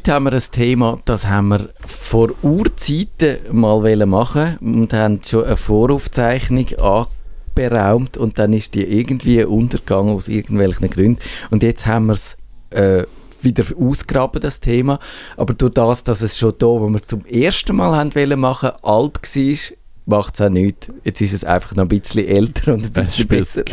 Heute 0.00 0.14
haben 0.14 0.24
wir 0.24 0.32
ein 0.32 0.42
Thema, 0.50 0.98
das 1.04 1.26
haben 1.28 1.48
wir 1.48 1.68
vor 1.86 2.30
Urzeiten 2.40 3.36
mal 3.52 4.06
machen 4.06 4.56
und 4.62 4.94
haben 4.94 5.20
schon 5.22 5.44
eine 5.44 5.58
Voraufzeichnung 5.58 6.68
anberaumt 6.78 8.16
und 8.16 8.38
dann 8.38 8.54
ist 8.54 8.72
die 8.72 8.82
irgendwie 8.82 9.44
untergegangen 9.44 10.14
aus 10.14 10.28
irgendwelchen 10.28 10.88
Gründen 10.88 11.18
und 11.50 11.62
jetzt 11.62 11.86
haben 11.86 12.06
wir 12.06 12.14
es 12.14 12.38
äh, 12.70 13.04
wieder 13.42 13.62
ausgraben, 13.78 14.40
das 14.40 14.60
Thema. 14.60 15.00
Aber 15.36 15.52
durch 15.52 15.74
das, 15.74 16.02
dass 16.02 16.22
es 16.22 16.38
schon 16.38 16.54
da, 16.56 16.66
wo 16.66 16.88
wir 16.88 16.96
es 16.96 17.06
zum 17.06 17.26
ersten 17.26 17.76
Mal 17.76 17.94
haben 17.94 18.14
wollen 18.14 18.40
machen, 18.40 18.70
alt 18.80 19.20
war, 19.22 19.76
macht 20.06 20.34
es 20.34 20.40
auch 20.40 20.48
nichts. 20.48 20.88
Jetzt 21.04 21.20
ist 21.20 21.34
es 21.34 21.44
einfach 21.44 21.76
noch 21.76 21.84
ein 21.84 21.88
bisschen 21.88 22.26
älter 22.26 22.72
und 22.72 22.86
ein 22.86 23.04
bisschen 23.04 23.28
besser 23.28 23.64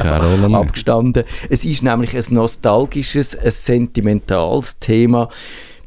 abgestanden. 0.53 1.23
Es 1.49 1.63
ist 1.63 1.83
nämlich 1.83 2.17
ein 2.17 2.25
nostalgisches, 2.31 3.33
ein 3.33 3.49
sentimentales 3.49 4.77
Thema. 4.79 5.29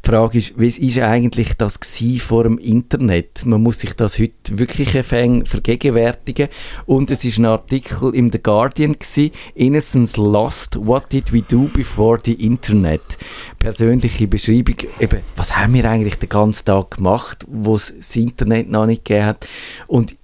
Die 0.04 0.08
Frage 0.08 0.38
ist, 0.38 0.54
was 0.56 0.78
ist 0.78 0.98
eigentlich 0.98 1.56
das 1.56 1.78
vor 2.18 2.44
dem 2.44 2.58
Internet? 2.58 3.44
Man 3.44 3.62
muss 3.62 3.80
sich 3.80 3.94
das 3.94 4.18
heute 4.18 4.58
wirklich 4.58 4.90
vergegenwärtigen. 4.90 6.48
Und 6.86 7.10
es 7.10 7.24
ist 7.24 7.38
ein 7.38 7.44
Artikel 7.44 8.14
im 8.14 8.30
The 8.30 8.42
Guardian 8.42 8.92
gewesen, 8.92 9.30
Innocence 9.54 10.16
Lost, 10.16 10.78
What 10.84 11.12
Did 11.12 11.32
We 11.32 11.42
Do 11.42 11.68
Before 11.72 12.18
the 12.24 12.32
Internet? 12.32 13.18
Persönliche 13.58 14.26
Beschreibung, 14.26 14.76
eben, 14.98 15.20
was 15.36 15.56
haben 15.56 15.74
wir 15.74 15.84
eigentlich 15.84 16.18
den 16.18 16.30
ganzen 16.30 16.64
Tag 16.64 16.92
gemacht, 16.92 17.44
wo 17.48 17.74
es 17.74 17.92
das 17.94 18.16
Internet 18.16 18.70
noch 18.70 18.86
nicht 18.86 19.04
gegeben 19.04 19.26
hat? 19.26 19.48
Und 19.86 20.16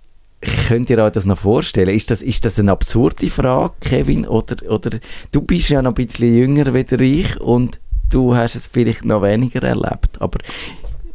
Könnt 0.68 0.90
ihr 0.90 0.98
euch 0.98 1.12
das 1.12 1.24
noch 1.24 1.38
vorstellen? 1.38 1.88
Ist 1.94 2.10
das, 2.10 2.22
ist 2.22 2.44
das 2.44 2.58
eine 2.58 2.70
absurde 2.70 3.30
Frage, 3.30 3.74
Kevin? 3.80 4.26
Oder, 4.26 4.70
oder 4.70 4.98
du 5.32 5.40
bist 5.40 5.70
ja 5.70 5.80
noch 5.82 5.96
ein 5.96 6.06
bisschen 6.06 6.36
jünger 6.36 6.72
wie 6.74 7.20
ich 7.20 7.40
und 7.40 7.80
du 8.10 8.34
hast 8.34 8.54
es 8.54 8.66
vielleicht 8.66 9.04
noch 9.04 9.22
weniger 9.22 9.62
erlebt. 9.62 10.20
Aber 10.20 10.38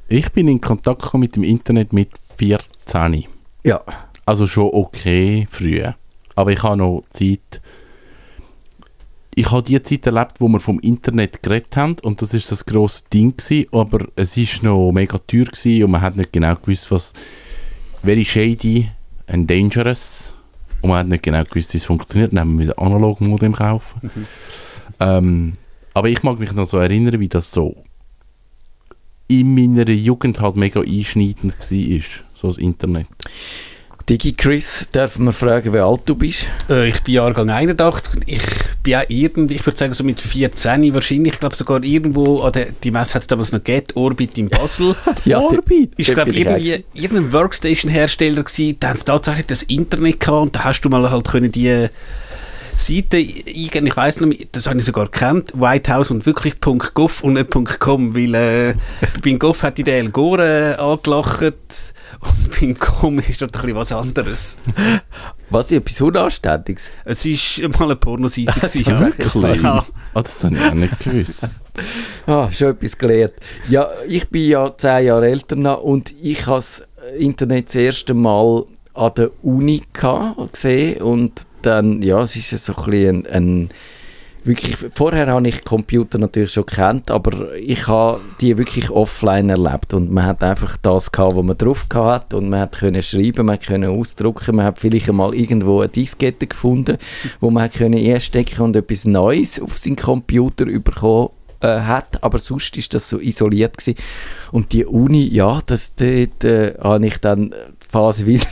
ich 0.08 0.32
bin 0.32 0.48
in 0.48 0.62
Kontakt 0.62 1.02
gekommen 1.02 1.22
mit 1.22 1.36
dem 1.36 1.44
Internet 1.44 1.94
mit 1.94 2.10
14. 2.38 3.26
Ja. 3.64 3.82
Also 4.26 4.48
schon 4.48 4.70
okay 4.72 5.48
früh. 5.50 5.84
Aber 6.36 6.52
ich 6.52 6.64
habe 6.64 6.78
noch 6.78 7.04
Zeit. 7.14 7.62
Ich 9.34 9.50
habe 9.50 9.64
die 9.64 9.82
Zeit 9.82 10.06
erlebt, 10.06 10.40
wo 10.40 10.50
wir 10.50 10.60
vom 10.60 10.80
Internet 10.82 11.42
geredet 11.42 11.78
haben 11.78 11.96
und 12.04 12.22
das 12.22 12.34
ist 12.34 12.52
das 12.52 12.66
grosse 12.66 13.04
Ding 13.14 13.38
gewesen, 13.38 13.68
aber 13.72 14.08
es 14.18 14.36
ist 14.36 14.62
noch 14.62 14.92
mega 14.92 15.18
teuer 15.20 15.46
gewesen 15.46 15.86
und 15.86 15.92
man 15.92 16.02
hat 16.02 16.18
nicht 16.18 16.34
genau 16.34 16.54
gewusst, 16.56 16.92
was 16.92 17.14
very 18.04 18.26
shady 18.26 18.90
and 19.28 19.50
dangerous 19.50 20.34
und 20.82 20.90
man 20.90 21.00
hat 21.00 21.08
nicht 21.08 21.24
genau 21.24 21.44
gewusst, 21.44 21.74
wie 21.74 21.78
es 21.78 21.86
funktioniert. 21.86 22.34
Dann 22.34 22.42
haben 22.42 22.60
wir 22.60 22.78
ein 22.78 22.86
Analog-Modem 22.86 23.54
kaufen. 23.54 24.02
Mhm. 24.04 24.28
Ähm, 25.00 25.58
aber 25.94 26.10
ich 26.10 26.24
mag 26.24 26.40
mich 26.40 26.54
noch 26.54 26.68
so 26.68 26.78
erinnern, 26.78 27.20
wie 27.20 27.30
das 27.30 27.52
so 27.52 27.84
in 29.28 29.56
meiner 29.56 29.90
Jugend 29.90 30.42
halt 30.42 30.58
mega 30.58 30.82
einschneidend 30.82 31.54
war, 31.54 32.02
so 32.34 32.48
das 32.48 32.58
Internet. 32.58 33.08
Digi 34.10 34.34
Chris, 34.34 34.90
dürfen 34.94 35.26
wir 35.26 35.32
fragen, 35.32 35.74
wie 35.74 35.80
alt 35.80 36.02
du 36.06 36.16
bist? 36.16 36.48
Äh, 36.70 36.90
ich 36.90 37.02
bin 37.02 37.14
Jahrgang 37.14 37.50
81. 37.50 38.24
Ich 38.26 38.42
bin 38.84 38.96
auch 38.96 39.04
irgendwie, 39.08 39.56
ich 39.56 39.66
würde 39.66 39.78
sagen, 39.78 39.94
so 39.94 40.04
mit 40.04 40.20
14 40.20 40.94
wahrscheinlich, 40.94 41.34
ich 41.34 41.40
glaube 41.40 41.56
sogar 41.56 41.84
irgendwo, 41.84 42.42
an 42.42 42.52
der, 42.52 42.68
die 42.84 42.92
Messe 42.92 43.14
hat 43.14 43.22
es 43.22 43.28
damals 43.28 43.52
noch 43.52 43.64
gegeben, 43.64 43.88
Orbit 43.96 44.38
in 44.38 44.50
Basel. 44.50 44.96
ja, 45.26 45.40
Orbit? 45.40 45.94
Ich 45.98 46.14
glaube, 46.14 46.32
irgendwie 46.32 46.84
irgendein 46.94 47.32
Workstation-Hersteller 47.32 48.44
gewesen, 48.44 48.78
da 48.80 48.90
haben 48.90 48.98
sie 48.98 49.06
tatsächlich 49.06 49.46
das 49.46 49.64
Internet 49.64 50.20
gehabt 50.20 50.42
und 50.42 50.56
da 50.56 50.64
hast 50.66 50.82
du 50.82 50.90
mal 50.90 51.10
halt 51.10 51.28
können 51.28 51.52
die 51.52 51.88
Seite 52.76 53.18
eingeben, 53.18 53.88
ich 53.88 53.98
weiß 53.98 54.22
noch, 54.22 54.34
das 54.52 54.68
habe 54.68 54.80
ich 54.80 54.86
sogar 54.86 55.06
gekannt, 55.06 55.54
Whitehouse 55.56 56.12
und 56.12 56.26
wirklich 56.26 56.60
.gov 56.60 57.24
und 57.24 57.34
nicht 57.34 57.52
.com, 57.80 58.16
weil 58.16 58.36
äh, 58.36 58.76
bei 59.24 59.34
.gov 59.34 59.64
hat 59.64 59.78
die 59.78 59.90
El 59.90 60.10
Gore 60.10 60.76
äh, 60.78 60.82
angelacht 60.82 61.94
und 62.20 62.60
bei 62.60 62.74
.com 62.74 63.20
ist 63.20 63.42
dort 63.42 63.56
ein 63.56 63.62
bisschen 63.62 63.78
was 63.78 63.92
anderes. 63.92 64.58
Was, 65.50 65.72
etwas 65.72 66.00
Unanständiges? 66.00 66.92
Es 67.04 67.26
war 67.26 67.70
mal 67.70 67.86
eine 67.86 67.96
Pornoseite. 67.98 68.80
ja. 68.80 69.00
Wirklich? 69.00 69.62
Ja. 69.62 69.86
Oh, 70.14 70.22
das 70.22 70.44
habe 70.44 70.56
ich 70.56 70.62
auch 70.62 70.74
nicht 70.74 71.00
gewusst. 71.00 71.56
ah, 72.28 72.52
schon 72.52 72.70
etwas 72.70 72.98
gelernt. 72.98 73.34
Ja, 73.70 73.90
ich 74.08 74.30
bin 74.30 74.50
ja 74.50 74.74
zehn 74.78 75.08
Jahre 75.08 75.30
älter 75.30 75.56
noch 75.56 75.82
und 75.82 76.14
ich 76.22 76.46
habe 76.46 76.58
das 76.58 76.84
Internet 77.18 77.68
das 77.68 77.76
erste 77.76 78.14
Mal 78.14 78.66
an 78.94 79.12
der 79.16 79.32
Uni 79.44 79.84
gesehen 79.94 81.02
und 81.02 81.42
dann, 81.66 82.02
ja, 82.02 82.22
es 82.22 82.36
ist 82.36 82.50
so 82.50 82.74
ein 82.74 82.86
bisschen 82.86 83.26
ein, 83.28 83.34
ein 83.34 83.70
wirklich, 84.44 84.76
vorher 84.94 85.28
habe 85.28 85.48
ich 85.48 85.64
Computer 85.64 86.18
natürlich 86.18 86.52
schon 86.52 86.66
kennt, 86.66 87.12
aber 87.12 87.54
ich 87.56 87.88
habe 87.88 88.22
die 88.40 88.58
wirklich 88.58 88.90
offline 88.90 89.50
erlebt 89.50 89.94
und 89.94 90.12
man 90.12 90.26
hat 90.26 90.44
einfach 90.44 90.78
das 90.78 91.12
gehabt, 91.12 91.36
was 91.36 91.46
man 91.46 91.58
drauf 91.58 91.88
hat 91.94 92.34
und 92.34 92.50
man 92.50 92.62
hat 92.62 92.80
können 92.80 93.02
schreiben, 93.02 93.46
man 93.46 93.60
können 93.60 93.92
ausdrucken, 93.92 94.56
man 94.56 94.66
hat 94.66 94.80
vielleicht 94.80 95.10
einmal 95.10 95.36
irgendwo 95.36 95.80
eine 95.80 95.90
Diskette 95.90 96.48
gefunden, 96.48 96.98
wo 97.40 97.50
man 97.50 97.64
hat 97.64 97.74
können 97.74 98.04
einstecken 98.04 98.62
und 98.62 98.76
etwas 98.76 99.06
Neues 99.06 99.62
auf 99.62 99.78
seinen 99.78 99.96
Computer 99.96 100.66
bekommen 100.66 101.30
äh, 101.62 101.80
hat, 101.82 102.24
aber 102.24 102.40
sonst 102.40 102.76
ist 102.78 102.94
das 102.94 103.10
so 103.10 103.20
isoliert 103.20 103.78
gewesen. 103.78 104.00
und 104.52 104.74
die 104.74 104.86
Uni, 104.86 105.28
ja, 105.28 105.60
das 105.66 105.96
dort 105.96 106.44
äh, 106.44 106.74
habe 106.82 107.06
ich 107.06 107.18
dann 107.20 107.54
phasenweise 107.92 108.48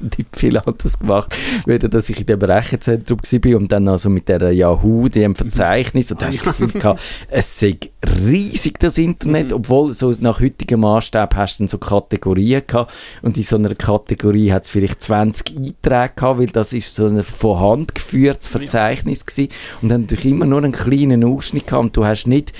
nicht 0.00 0.36
viel 0.36 0.58
anderes 0.58 0.98
gemacht, 0.98 1.36
weder 1.66 1.88
dass 1.88 2.08
ich 2.08 2.20
in 2.20 2.26
dem 2.26 2.40
Rechenzentrum 2.40 3.18
war 3.18 3.56
und 3.56 3.72
dann 3.72 3.88
also 3.88 4.10
mit 4.10 4.28
der 4.28 4.52
Yahoo, 4.52 5.08
dem 5.08 5.34
Verzeichnis, 5.34 6.10
und 6.10 6.20
da 6.20 6.26
habe 6.26 6.34
ich 6.34 6.40
das 6.40 6.56
Gefühl 6.56 6.80
gehabt, 6.80 7.00
es 7.28 7.60
sei 7.60 7.76
riesig, 8.24 8.78
das 8.78 8.98
Internet, 8.98 9.48
mhm. 9.50 9.56
obwohl 9.56 9.92
so 9.92 10.12
nach 10.20 10.40
heutigem 10.40 10.80
Maßstab 10.80 11.34
hast 11.36 11.58
du 11.58 11.62
dann 11.62 11.68
so 11.68 11.78
Kategorien 11.78 12.62
gehabt 12.66 12.92
und 13.22 13.36
in 13.36 13.42
so 13.42 13.56
einer 13.56 13.74
Kategorie 13.74 14.52
hat 14.52 14.64
es 14.64 14.70
vielleicht 14.70 15.02
20 15.02 15.56
Einträge 15.56 16.12
gehabt, 16.16 16.38
weil 16.38 16.46
das 16.46 16.72
ist 16.72 16.94
so 16.94 17.06
ein 17.06 17.22
von 17.22 17.60
Hand 17.60 17.94
geführtes 17.94 18.48
Verzeichnis 18.48 19.26
gewesen 19.26 19.50
und 19.82 19.90
dann 19.90 20.02
natürlich 20.02 20.26
immer 20.26 20.46
nur 20.46 20.62
einen 20.62 20.72
kleinen 20.72 21.24
Ausschnitt 21.24 21.66
gehabt 21.66 21.84
und 21.84 21.96
du 21.96 22.04
hast 22.04 22.26
nicht 22.26 22.52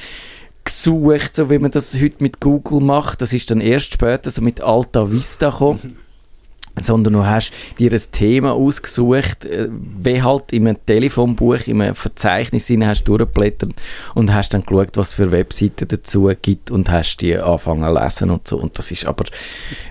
gesucht, 0.65 1.35
so 1.35 1.51
wie 1.51 1.59
man 1.59 1.71
das 1.71 2.01
heute 2.01 2.23
mit 2.23 2.41
Google 2.41 2.81
macht. 2.81 3.23
Das 3.23 3.33
ist 3.33 3.51
dann 3.51 3.61
erst 3.61 3.93
später 3.95 4.31
so 4.31 4.43
mit 4.43 4.61
Alta 4.61 5.11
Vista 5.11 5.51
gekommen. 5.51 5.97
Sondern 6.81 7.15
du 7.15 7.25
hast 7.25 7.53
dir 7.79 7.93
ein 7.93 8.03
Thema 8.13 8.53
ausgesucht, 8.53 9.45
äh, 9.45 9.69
wie 9.71 10.23
halt 10.23 10.53
in 10.53 10.67
einem 10.67 10.79
Telefonbuch, 10.85 11.67
in 11.67 11.81
einem 11.81 11.95
Verzeichnis 11.95 12.67
hinein 12.67 12.91
hast 12.91 13.05
durchgeblättert 13.05 13.73
und 14.15 14.33
hast 14.33 14.55
dann 14.55 14.65
geschaut, 14.65 14.97
was 14.97 15.15
für 15.15 15.31
Webseiten 15.31 15.87
dazu 15.89 16.31
gibt 16.41 16.71
und 16.71 16.91
hast 16.91 17.19
die 17.19 17.37
angefangen 17.37 17.85
zu 17.85 18.03
lesen 18.03 18.31
und 18.31 18.49
so. 18.49 18.59
Und 18.59 18.79
das 18.79 18.91
ist 18.91 19.07
aber 19.07 19.25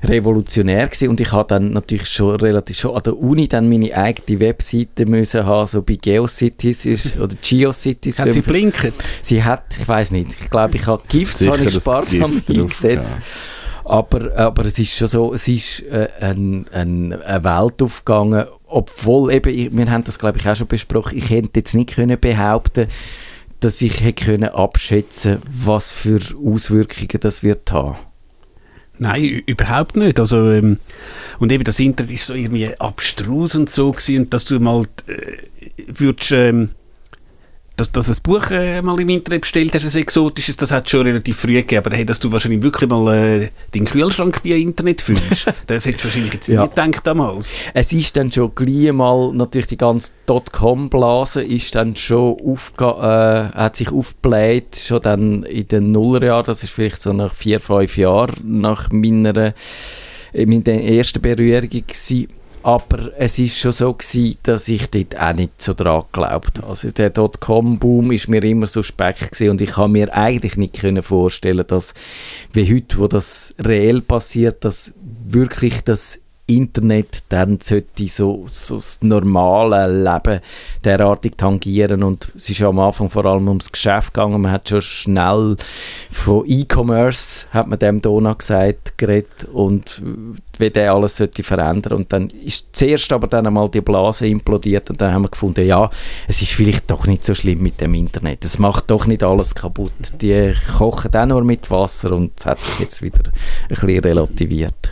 revolutionär 0.04 0.88
gewesen. 0.88 1.10
und 1.10 1.20
ich 1.20 1.32
habe 1.32 1.48
dann 1.48 1.72
natürlich 1.72 2.10
schon 2.10 2.36
relativ 2.36 2.78
schon 2.78 2.96
an 2.96 3.04
der 3.04 3.18
Uni 3.18 3.48
dann 3.48 3.70
meine 3.70 3.96
eigene 3.96 4.40
Webseite 4.40 5.06
müssen 5.06 5.46
haben, 5.46 5.68
so 5.68 5.82
bei 5.82 5.96
GeoCities 5.96 6.86
ist, 6.86 7.20
oder 7.20 7.36
GeoCities. 7.42 8.20
Hat 8.20 8.34
sie 8.34 8.42
blinkt? 8.42 8.94
Sie 9.22 9.44
hat, 9.44 9.78
ich 9.80 9.88
weiß 9.88 10.12
nicht, 10.12 10.36
ich 10.40 10.50
glaube, 10.50 10.76
ich 10.78 10.86
habe 10.88 11.02
GIFs 11.08 11.46
habe 11.46 11.64
ich 11.64 11.74
sparsam 11.74 12.42
eingesetzt. 12.48 13.12
Ja. 13.12 13.24
Aber, 13.90 14.36
aber 14.38 14.66
es 14.66 14.78
ist 14.78 14.96
schon 14.96 15.08
so, 15.08 15.34
es 15.34 15.48
ist 15.48 15.82
äh, 15.92 16.10
ein, 16.22 16.66
ein, 16.72 17.12
eine 17.12 17.44
Welt 17.44 17.82
aufgegangen, 17.82 18.46
obwohl 18.68 19.34
eben, 19.34 19.76
wir 19.76 19.92
haben 19.92 20.04
das 20.04 20.20
glaube 20.20 20.38
ich 20.38 20.48
auch 20.48 20.56
schon 20.56 20.68
besprochen, 20.68 21.18
ich 21.18 21.30
hätte 21.30 21.50
jetzt 21.56 21.74
nicht 21.74 21.96
können 21.96 22.20
behaupten 22.20 22.88
dass 23.60 23.82
ich 23.82 24.02
hätte 24.02 24.26
können 24.26 24.50
abschätzen 24.50 25.40
was 25.52 25.92
für 25.92 26.20
Auswirkungen 26.44 27.19
das 27.19 27.44
wird 27.44 27.72
haben. 27.72 27.98
Nein, 28.98 29.42
überhaupt 29.46 29.96
nicht. 29.96 30.19
Also, 30.19 30.52
ähm, 30.52 30.78
und 31.40 31.52
eben 31.52 31.63
das 31.63 31.80
Internet 31.80 32.12
ist 32.12 32.25
so 32.25 32.34
irgendwie 32.34 32.69
abstrus 32.80 33.56
und 33.56 33.69
so 33.69 33.92
gewesen, 33.92 34.30
dass 34.30 34.46
du 34.46 34.60
mal 34.60 34.84
äh, 35.08 35.38
würdest, 35.88 36.31
ähm, 36.31 36.72
dass, 37.80 37.92
dass 37.92 38.10
ein 38.10 38.22
Buch 38.24 38.52
äh, 38.52 38.81
mal 38.81 39.00
im 39.00 39.10
Internet 39.10 39.42
bestellt 39.42 39.74
hast, 39.74 39.84
ein 39.84 40.02
exotisches, 40.02 40.58
das 40.58 40.72
hat 40.72 40.90
schon 40.90 41.08
relativ 41.08 41.38
früh 41.38 41.54
gegeben, 41.54 41.86
aber 41.86 41.96
hey, 41.96 42.06
dass 42.06 42.20
du 42.20 42.31
wahrscheinlich 42.31 42.62
wirklich 42.62 42.90
mal 42.90 43.16
äh, 43.16 43.50
den 43.74 43.86
Kühlschrank 43.86 44.42
via 44.44 44.58
Internet 44.58 45.02
fühlst, 45.02 45.48
das 45.68 45.86
hättest 45.86 46.04
du 46.04 46.08
wahrscheinlich 46.08 46.34
jetzt 46.34 46.48
ja. 46.48 46.64
nicht 46.64 46.76
gedacht 46.76 47.08
damals. 47.08 47.54
Es 47.74 47.94
ist 47.94 48.18
dann 48.18 48.31
schon 48.31 48.54
gleich 48.54 48.92
mal, 48.92 49.31
natürlich 49.34 49.68
die 49.68 49.78
ganze 49.78 50.12
Dotcom-Blase 50.26 51.42
ist 51.42 51.76
dann 51.76 51.96
schon 51.96 52.38
aufge 52.46 52.86
äh, 52.86 53.56
hat 53.56 53.78
sich 53.78 53.92
aufgebläht, 53.92 54.75
schon 54.75 55.02
dann 55.02 55.44
in 55.44 55.68
den 55.68 55.92
Nullerjahren, 55.92 56.46
das 56.46 56.64
ist 56.64 56.74
vielleicht 56.74 57.00
so 57.00 57.14
nach 57.14 57.34
vier, 57.34 57.60
fünf 57.60 57.98
Jahren 57.98 58.36
nach 58.44 58.92
meiner, 58.92 59.54
meiner 60.34 60.68
ersten 60.68 61.22
Berührung 61.22 61.70
gewesen 61.70 62.28
aber 62.64 63.12
es 63.18 63.40
ist 63.40 63.58
schon 63.58 63.72
so 63.72 63.94
gewesen, 63.94 64.38
dass 64.44 64.68
ich 64.68 64.90
dort 64.90 65.20
auch 65.20 65.34
nicht 65.34 65.62
so 65.62 65.74
dran 65.74 66.04
geglaubt 66.12 66.58
habe. 66.60 66.68
Also 66.68 66.92
der 66.92 67.10
Dotcom-Boom 67.10 68.12
ist 68.12 68.28
mir 68.28 68.44
immer 68.44 68.68
so 68.68 68.84
speck 68.84 69.32
gewesen 69.32 69.50
und 69.52 69.62
ich 69.62 69.72
kann 69.72 69.92
mir 69.92 70.14
eigentlich 70.14 70.58
nicht 70.58 70.80
vorstellen, 71.02 71.66
dass 71.68 71.94
wie 72.54 72.74
heute, 72.74 72.98
wo 72.98 73.08
das 73.08 73.56
reell 73.60 74.02
passiert, 74.02 74.66
dass 74.66 74.94
wirklich 75.02 75.82
das 75.84 76.20
Internet 76.50 77.24
dann 77.30 77.60
sollte 77.60 78.07
so, 78.07 78.48
so 78.51 78.75
das 78.75 79.00
normale 79.01 79.88
Leben 80.04 80.42
derartig 80.84 81.38
tangieren. 81.38 82.04
Und 82.04 82.30
es 82.36 82.50
ist 82.50 82.60
ja 82.60 82.69
am 82.69 82.80
Anfang 82.80 83.10
vor 83.10 83.25
allem 83.25 83.48
ums 83.48 83.72
Geschäft 83.72 84.13
gegangen, 84.13 84.42
man 84.42 84.51
hat 84.51 84.69
schon 84.69 84.81
schnell 84.81 85.57
von 86.12 86.44
E-Commerce, 86.46 87.48
hat 87.51 87.68
man 87.68 87.80
dem 87.80 88.01
Dona 88.01 88.34
gesagt, 88.34 88.98
geredet 88.98 89.46
und 89.51 90.01
wie 90.57 90.69
der 90.69 90.94
alles 90.94 91.18
sollte 91.18 91.44
verändern. 91.44 91.94
Und 91.94 92.13
dann 92.13 92.28
ist 92.28 92.75
zuerst 92.75 93.12
aber 93.13 93.28
dann 93.28 93.48
einmal 93.48 93.69
die 93.69 93.81
Blase 93.81 94.28
implodiert 94.28 94.90
und 94.90 95.00
dann 95.00 95.13
haben 95.13 95.24
wir 95.24 95.30
gefunden, 95.30 95.66
ja, 95.66 95.90
es 96.28 96.42
ist 96.42 96.51
vielleicht 96.51 96.92
doch 96.92 97.07
nicht 97.07 97.24
so 97.24 97.34
schlimm 97.34 97.62
mit 97.62 97.80
dem 97.81 97.94
Internet, 97.94 98.44
es 98.46 98.60
macht 98.60 98.92
doch 98.92 99.07
nicht 99.07 99.24
alles 99.24 99.56
kaputt, 99.56 99.94
die 100.22 100.54
kochen 100.78 101.12
dann 101.12 101.30
nur 101.30 101.44
mit 101.44 101.72
Wasser 101.72 102.12
und 102.12 102.31
es 102.38 102.46
hat 102.46 102.63
sich 102.63 102.80
jetzt 102.80 103.01
wieder 103.01 103.24
ein 103.24 103.68
bisschen 103.69 104.00
relativiert. 104.00 104.92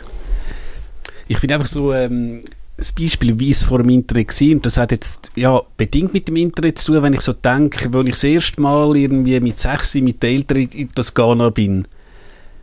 Ich 1.28 1.38
finde 1.38 1.54
einfach 1.54 1.68
so 1.68 1.92
ähm, 1.92 2.42
das 2.78 2.92
Beispiel, 2.92 3.38
wie 3.38 3.50
es 3.50 3.62
vor 3.62 3.78
dem 3.78 3.90
Internet 3.90 4.40
war, 4.40 4.52
und 4.52 4.64
das 4.64 4.76
hat 4.76 4.92
jetzt 4.92 5.30
ja, 5.34 5.60
bedingt 5.76 6.14
mit 6.14 6.28
dem 6.28 6.36
Internet 6.36 6.78
zu 6.78 6.92
tun, 6.92 7.02
wenn 7.02 7.12
ich 7.12 7.20
so 7.20 7.32
denke, 7.32 7.90
als 7.92 8.06
ich 8.06 8.12
das 8.12 8.24
erste 8.24 8.60
Mal 8.60 8.96
irgendwie 8.96 9.38
mit 9.40 9.58
6 9.58 9.96
mit 9.96 10.22
den 10.22 10.36
Eltern 10.36 10.58
in 10.58 10.88
das 10.94 11.12
Ghana 11.12 11.50
bin, 11.50 11.86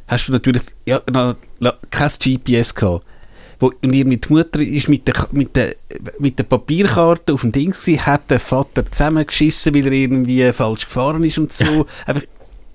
hast 0.07 0.27
du 0.27 0.31
natürlich 0.31 0.63
ja, 0.85 1.01
noch, 1.11 1.35
kein 1.89 2.09
GPS 2.09 2.73
gehabt. 2.73 3.05
Wo, 3.59 3.67
und 3.67 3.93
irgendwie 3.93 4.17
die 4.17 4.33
Mutter 4.33 4.59
ist 4.61 4.89
mit 4.89 5.07
der, 5.07 5.27
mit 5.31 5.55
der, 5.55 5.75
mit 6.19 6.39
der 6.39 6.43
Papierkarte 6.43 7.33
auf 7.33 7.41
dem 7.41 7.51
Ding 7.51 7.71
gewesen, 7.71 8.05
hat 8.05 8.29
der 8.29 8.39
Vater 8.39 8.89
zusammengeschissen, 8.89 9.73
weil 9.73 9.85
er 9.87 9.91
irgendwie 9.93 10.51
falsch 10.53 10.85
gefahren 10.85 11.23
ist 11.23 11.37
und 11.37 11.51
so. 11.51 11.85
Einfach, 12.05 12.23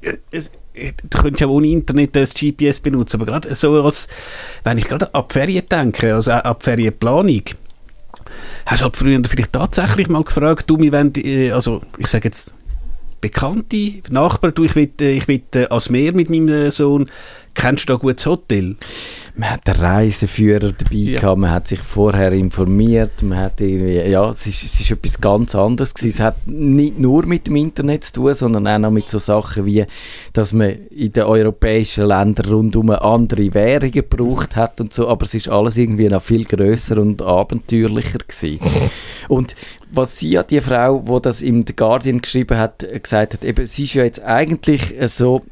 äh, 0.03 0.17
es, 0.31 0.51
du 0.75 1.19
könntest 1.23 1.41
ja 1.41 1.47
ohne 1.47 1.69
Internet 1.69 2.17
das 2.17 2.35
GPS 2.35 2.81
benutzen, 2.81 3.17
aber 3.17 3.27
gerade 3.27 3.55
so 3.55 3.83
als, 3.83 4.09
wenn 4.65 4.79
ich 4.79 4.85
gerade 4.85 5.13
an 5.15 5.25
Ferien 5.29 5.69
denke, 5.69 6.15
also 6.15 6.33
an 6.33 6.57
die 6.59 6.65
Ferienplanung, 6.65 7.43
hast 8.67 8.81
du 8.81 8.85
halt 8.85 8.97
früher 8.97 9.21
vielleicht 9.25 9.53
tatsächlich 9.53 10.09
mal 10.09 10.23
gefragt, 10.23 10.69
du, 10.69 10.79
wir 10.79 10.93
wollen, 10.93 11.13
äh, 11.17 11.51
also 11.51 11.83
ich 11.99 12.07
sage 12.07 12.29
jetzt 12.29 12.55
Bekannte, 13.21 13.95
Nachbarn, 14.11 14.55
du, 14.55 14.65
ich 14.65 14.77
will, 14.77 14.91
äh, 15.01 15.11
ich 15.11 15.29
will 15.29 15.43
äh, 15.55 15.67
ans 15.67 15.91
Meer 15.91 16.13
mit 16.13 16.31
meinem 16.31 16.71
Sohn, 16.71 17.11
kennst 17.55 17.85
du 17.85 17.93
da 17.93 17.95
ein 17.95 18.01
gutes 18.01 18.27
Hotel? 18.27 18.77
man 19.41 19.51
hat 19.51 19.69
einen 19.69 19.81
Reiseführer 19.81 20.73
dabei 20.73 20.97
ja. 20.97 21.21
gehabt, 21.21 21.41
man 21.41 21.51
hat 21.51 21.69
sich 21.69 21.81
vorher 21.81 22.33
informiert, 22.33 23.23
man 23.23 23.39
hat 23.39 23.61
irgendwie, 23.61 24.11
ja, 24.11 24.29
es 24.29 24.47
ist, 24.47 24.63
es 24.63 24.81
ist 24.81 24.91
etwas 24.91 25.21
ganz 25.21 25.55
anderes 25.55 25.95
gewesen. 25.95 26.15
Es 26.15 26.21
hat 26.21 26.47
nicht 26.47 26.99
nur 26.99 27.25
mit 27.25 27.47
dem 27.47 27.57
Internet 27.57 28.05
zu 28.05 28.13
tun, 28.15 28.35
sondern 28.35 28.67
auch 28.67 28.79
noch 28.79 28.91
mit 28.91 29.09
so 29.09 29.19
Sachen 29.19 29.65
wie, 29.65 29.87
dass 30.35 30.53
man 30.53 30.71
in 30.91 31.13
den 31.13 31.25
europäischen 31.25 32.07
Ländern 32.07 32.53
rundum 32.53 32.91
andere 32.91 33.55
Währungen 33.55 33.93
gebraucht 33.93 34.57
hat 34.57 34.81
und 34.81 34.93
so, 34.93 35.09
aber 35.09 35.25
es 35.25 35.35
ist 35.35 35.49
alles 35.49 35.77
irgendwie 35.79 36.09
noch 36.09 36.23
viel 36.23 36.45
größer 36.45 36.99
und 36.99 37.23
abenteuerlicher 37.23 38.19
gewesen. 38.19 38.61
und 39.29 39.55
was 39.93 40.19
sie 40.19 40.31
ja, 40.31 40.43
die 40.43 40.61
Frau, 40.61 41.01
die 41.01 41.23
das 41.23 41.43
im 41.43 41.67
The 41.67 41.75
Guardian 41.75 42.21
geschrieben 42.21 42.57
hat, 42.57 42.87
gesagt 43.03 43.35
hat, 43.35 43.45
eben, 43.45 43.67
sie 43.67 43.85
ist 43.85 43.95
ja 43.95 44.05
jetzt 44.05 44.23
eigentlich 44.23 44.95
so 45.07 45.43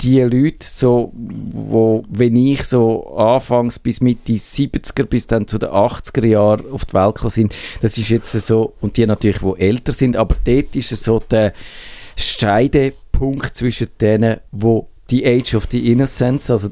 die 0.00 0.20
Leute, 0.20 0.66
so, 0.66 1.12
wo, 1.14 2.04
wenn 2.08 2.36
ich 2.36 2.64
so 2.64 3.16
anfangs 3.16 3.78
bis 3.78 4.00
Mitte 4.00 4.32
70er 4.32 5.04
bis 5.04 5.26
dann 5.26 5.46
zu 5.46 5.58
den 5.58 5.70
80er 5.70 6.26
Jahren 6.26 6.70
auf 6.70 6.84
die 6.84 6.94
Welt 6.94 7.16
gekommen 7.16 7.30
sind, 7.30 7.54
das 7.80 7.98
ist 7.98 8.08
jetzt 8.10 8.30
so, 8.32 8.74
und 8.80 8.96
die 8.96 9.06
natürlich, 9.06 9.42
wo 9.42 9.54
älter 9.54 9.92
sind, 9.92 10.16
aber 10.16 10.36
dort 10.44 10.76
ist 10.76 10.92
es 10.92 11.02
so 11.02 11.18
der 11.18 11.52
Scheidepunkt 12.16 13.54
zwischen 13.56 13.88
denen, 14.00 14.38
wo 14.52 14.88
die 15.10 15.26
Age 15.26 15.54
of 15.54 15.66
the 15.70 15.90
Innocence, 15.90 16.50
also 16.50 16.70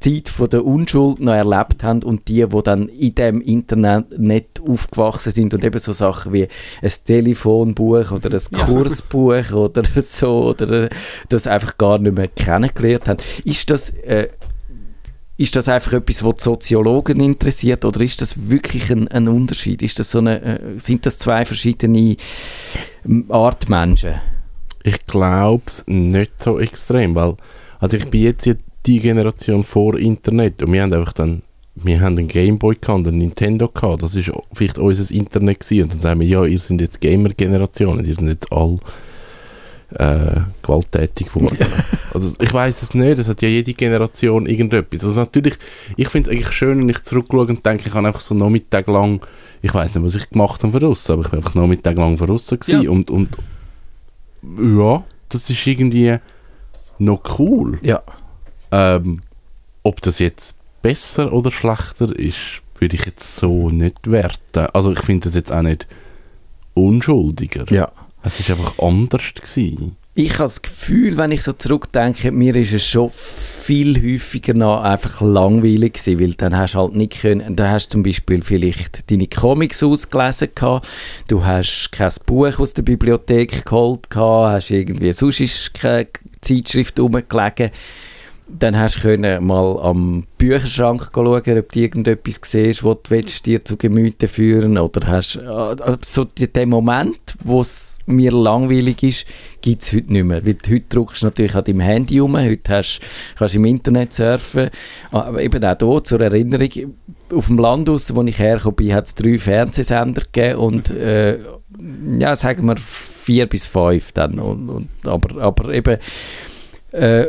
Zeit 0.00 0.28
von 0.28 0.50
der 0.50 0.66
Unschuld 0.66 1.20
noch 1.20 1.32
erlebt 1.32 1.82
haben 1.82 2.02
und 2.02 2.28
die, 2.28 2.46
die 2.46 2.62
dann 2.62 2.88
in 2.88 3.14
dem 3.14 3.40
Internet 3.40 4.18
nicht 4.18 4.60
aufgewachsen 4.60 5.32
sind 5.32 5.54
und 5.54 5.64
eben 5.64 5.78
so 5.78 5.92
Sachen 5.92 6.32
wie 6.32 6.48
ein 6.82 6.92
Telefonbuch 7.04 8.10
oder 8.10 8.30
ein 8.32 8.58
Kursbuch 8.66 9.50
ja. 9.50 9.52
oder 9.54 9.82
so 10.02 10.48
oder 10.50 10.90
das 11.28 11.46
einfach 11.46 11.78
gar 11.78 11.98
nicht 11.98 12.14
mehr 12.14 12.28
kennengelernt 12.28 13.08
haben. 13.08 13.20
Ist 13.44 13.70
das, 13.70 13.90
äh, 13.90 14.28
ist 15.38 15.56
das 15.56 15.68
einfach 15.68 15.94
etwas, 15.94 16.22
was 16.22 16.34
die 16.34 16.42
Soziologen 16.42 17.20
interessiert 17.20 17.84
oder 17.86 18.00
ist 18.02 18.20
das 18.20 18.50
wirklich 18.50 18.90
ein, 18.90 19.08
ein 19.08 19.26
Unterschied? 19.26 19.80
Ist 19.82 19.98
das 19.98 20.10
so 20.10 20.18
eine, 20.18 20.42
äh, 20.42 20.78
sind 20.78 21.06
das 21.06 21.18
zwei 21.18 21.46
verschiedene 21.46 22.16
Art 23.30 23.70
Menschen? 23.70 24.20
Ich 24.82 25.06
glaube 25.06 25.62
es 25.66 25.84
nicht 25.86 26.42
so 26.42 26.58
extrem, 26.58 27.14
weil 27.14 27.36
also 27.80 27.96
ich 27.96 28.08
bin 28.10 28.22
jetzt 28.22 28.46
die 28.86 29.00
Generation 29.00 29.64
vor 29.64 29.98
Internet 29.98 30.62
und 30.62 30.72
wir 30.72 30.82
haben 30.82 30.92
einfach 30.92 31.12
dann 31.12 31.42
wir 31.74 32.00
haben 32.00 32.18
einen 32.18 32.28
Gameboy 32.28 32.76
und 32.88 33.08
einen 33.08 33.18
Nintendo 33.18 33.66
gehabt. 33.66 34.02
Das 34.02 34.14
war 34.14 34.42
vielleicht 34.52 34.76
unser 34.76 35.14
Internet 35.14 35.60
gewesen. 35.60 35.84
Und 35.84 35.92
dann 35.94 36.00
sagen 36.00 36.20
wir, 36.20 36.26
ja, 36.26 36.44
ihr 36.44 36.58
seid 36.58 36.82
jetzt 36.82 37.00
Gamer-Generationen, 37.00 38.04
die 38.04 38.12
sind 38.12 38.28
jetzt 38.28 38.52
all 38.52 38.78
äh, 39.94 40.40
gewalttätig 40.62 41.32
geworden. 41.32 41.56
also 42.14 42.34
ich 42.38 42.52
weiß 42.52 42.82
es 42.82 42.94
nicht, 42.94 43.18
es 43.18 43.28
hat 43.28 43.42
ja 43.42 43.48
jede 43.48 43.72
Generation 43.72 44.46
irgendetwas. 44.46 45.04
Also 45.04 45.16
natürlich, 45.16 45.54
ich 45.96 46.08
finde 46.08 46.30
es 46.30 46.36
eigentlich 46.36 46.52
schön, 46.52 46.78
wenn 46.80 46.88
ich 46.88 47.02
zurückschaue 47.02 47.46
und 47.46 47.64
denke, 47.64 47.88
ich 47.88 47.94
habe 47.94 48.06
einfach 48.06 48.20
so 48.20 48.34
Nachmittag 48.34 48.86
lang, 48.88 49.20
ich 49.62 49.72
weiß 49.72 49.94
nicht, 49.94 50.04
was 50.04 50.14
ich 50.14 50.28
gemacht 50.28 50.62
habe 50.62 50.78
voraus, 50.78 51.08
aber 51.08 51.22
ich 51.22 51.32
war 51.32 51.38
einfach 51.38 51.54
Nachmittag 51.54 51.96
lang 51.96 52.18
voraus 52.18 52.46
ja. 52.66 52.80
und, 52.90 53.10
und 53.10 53.36
ja, 54.58 55.04
das 55.28 55.48
ist 55.48 55.66
irgendwie 55.66 56.16
noch 56.98 57.38
cool. 57.38 57.78
Ja. 57.82 58.02
Ähm, 58.72 59.20
ob 59.82 60.00
das 60.00 60.18
jetzt 60.18 60.56
besser 60.82 61.32
oder 61.32 61.50
schlechter 61.50 62.18
ist, 62.18 62.62
würde 62.78 62.96
ich 62.96 63.06
jetzt 63.06 63.36
so 63.36 63.70
nicht 63.70 64.10
werten. 64.10 64.66
Also 64.72 64.92
ich 64.92 65.00
finde 65.00 65.24
das 65.24 65.34
jetzt 65.34 65.52
auch 65.52 65.62
nicht 65.62 65.86
unschuldiger. 66.74 67.64
Ja. 67.72 67.92
Es 68.22 68.38
ist 68.40 68.50
einfach 68.50 68.78
anders 68.78 69.34
gewesen. 69.34 69.96
Ich 70.14 70.34
habe 70.34 70.42
das 70.42 70.60
Gefühl, 70.60 71.16
wenn 71.16 71.32
ich 71.32 71.42
so 71.42 71.54
zurückdenke, 71.54 72.32
mir 72.32 72.54
ist 72.54 72.74
es 72.74 72.86
schon 72.86 73.10
viel 73.10 73.96
häufiger 73.96 74.52
noch 74.52 74.82
einfach 74.82 75.22
langweilig 75.22 75.94
gewesen, 75.94 76.20
weil 76.20 76.34
dann 76.34 76.54
hast 76.54 76.74
du 76.74 76.80
halt 76.80 76.94
nicht 76.94 77.22
können, 77.22 77.56
da 77.56 77.70
hast 77.70 77.86
du 77.86 77.92
zum 77.92 78.02
Beispiel 78.02 78.42
vielleicht 78.42 79.10
deine 79.10 79.26
Comics 79.26 79.82
ausgelesen 79.82 80.48
gehabt, 80.54 80.86
du 81.28 81.42
hast 81.44 81.90
kein 81.92 82.12
Buch 82.26 82.58
aus 82.58 82.74
der 82.74 82.82
Bibliothek 82.82 83.64
geholt 83.64 84.10
gehabt, 84.10 84.52
hast 84.52 84.70
irgendwie 84.70 85.14
sonst 85.14 85.40
ist 85.40 85.72
keine 85.72 86.08
Zeitschrift 86.42 87.00
rumgelegen 87.00 87.70
dann 88.48 88.78
hast 88.78 88.96
du 88.96 89.00
können 89.02 89.46
mal 89.46 89.78
am 89.80 90.24
Bücherschrank 90.36 91.10
schauen, 91.14 91.58
ob 91.58 91.72
du 91.72 91.78
irgendetwas 91.78 92.40
siehst, 92.44 92.84
was 92.84 92.96
du 93.02 93.22
dir 93.44 93.64
zu 93.64 93.76
Gemüte 93.76 94.28
führen 94.28 94.78
oder 94.78 95.06
hast 95.06 95.36
äh, 95.36 95.96
so 96.02 96.24
den 96.24 96.68
Moment, 96.68 97.18
wo 97.42 97.60
es 97.60 97.98
mir 98.06 98.32
langweilig 98.32 99.02
ist, 99.02 99.26
gibt 99.60 99.82
es 99.82 99.92
heute 99.92 100.12
nicht 100.12 100.24
mehr. 100.24 100.44
Weil 100.44 100.56
heute 100.68 100.84
druckst 100.88 101.22
du 101.22 101.26
natürlich 101.26 101.54
an 101.54 101.64
deinem 101.64 101.80
Handy 101.80 102.18
rum, 102.18 102.36
heute 102.36 102.76
hast, 102.76 103.00
kannst 103.36 103.54
du 103.54 103.58
im 103.58 103.64
Internet 103.64 104.12
surfen, 104.12 104.70
aber 105.10 105.40
eben 105.40 105.64
auch 105.64 105.76
hier 105.78 106.04
zur 106.04 106.20
Erinnerung, 106.20 106.94
auf 107.32 107.46
dem 107.46 107.58
Land, 107.58 107.88
aus, 107.88 108.14
wo 108.14 108.22
ich 108.22 108.38
hergekommen 108.38 108.76
bin, 108.76 108.94
hat 108.94 109.06
es 109.06 109.14
drei 109.14 109.38
Fernsehsender 109.38 110.22
gegeben 110.30 110.58
und 110.58 110.90
äh, 110.90 111.38
ja, 112.18 112.36
sagen 112.36 112.66
wir 112.66 112.76
vier 112.76 113.46
bis 113.46 113.66
fünf 113.66 114.12
dann. 114.12 114.38
Und, 114.38 114.68
und, 114.68 114.88
aber, 115.04 115.40
aber 115.40 115.72
eben 115.72 115.98
äh, 116.92 117.28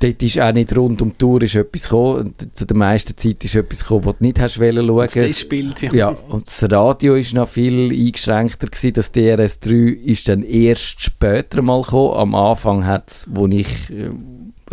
dort 0.00 0.22
ist 0.22 0.40
auch 0.40 0.52
nicht 0.52 0.76
rund 0.76 1.00
um 1.02 1.12
die 1.12 1.18
Tour 1.18 1.42
ist 1.42 1.54
etwas 1.54 1.84
gekommen. 1.84 2.34
Zu 2.52 2.66
der 2.66 2.76
meisten 2.76 3.16
Zeit 3.16 3.44
ist 3.44 3.54
etwas 3.54 3.80
gekommen, 3.80 4.06
was 4.06 4.16
du 4.18 4.24
nicht 4.24 4.40
hast 4.40 4.60
wollen 4.60 4.86
schauen. 4.86 5.08
Das 5.14 5.40
spielt, 5.40 5.82
ja. 5.82 5.92
ja. 5.92 6.08
Und 6.28 6.46
das 6.46 6.70
Radio 6.70 7.14
ist 7.14 7.34
noch 7.34 7.48
viel 7.48 7.92
eingeschränkter 7.92 8.66
gewesen. 8.66 8.92
Das 8.92 9.14
DRS3 9.14 9.92
ist 9.94 10.28
dann 10.28 10.42
erst 10.42 11.00
später 11.00 11.62
mal 11.62 11.82
gekommen. 11.82 12.14
Am 12.14 12.34
Anfang 12.34 12.84
hat 12.84 13.10
es, 13.10 13.26
wo 13.30 13.46
ich 13.46 13.90
äh, 13.90 14.10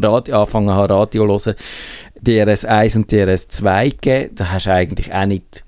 Radio, 0.02 0.40
angefangen 0.40 0.72
habe, 0.72 0.94
Radio 0.94 1.38
zu 1.38 1.52
hören, 1.52 1.60
DRS1 2.26 2.98
und 2.98 3.12
DRS2 3.12 3.90
gegeben. 3.90 4.36
Da 4.36 4.52
hast 4.52 4.66
du 4.66 4.74
eigentlich 4.74 5.14
auch 5.14 5.26
nicht 5.26 5.64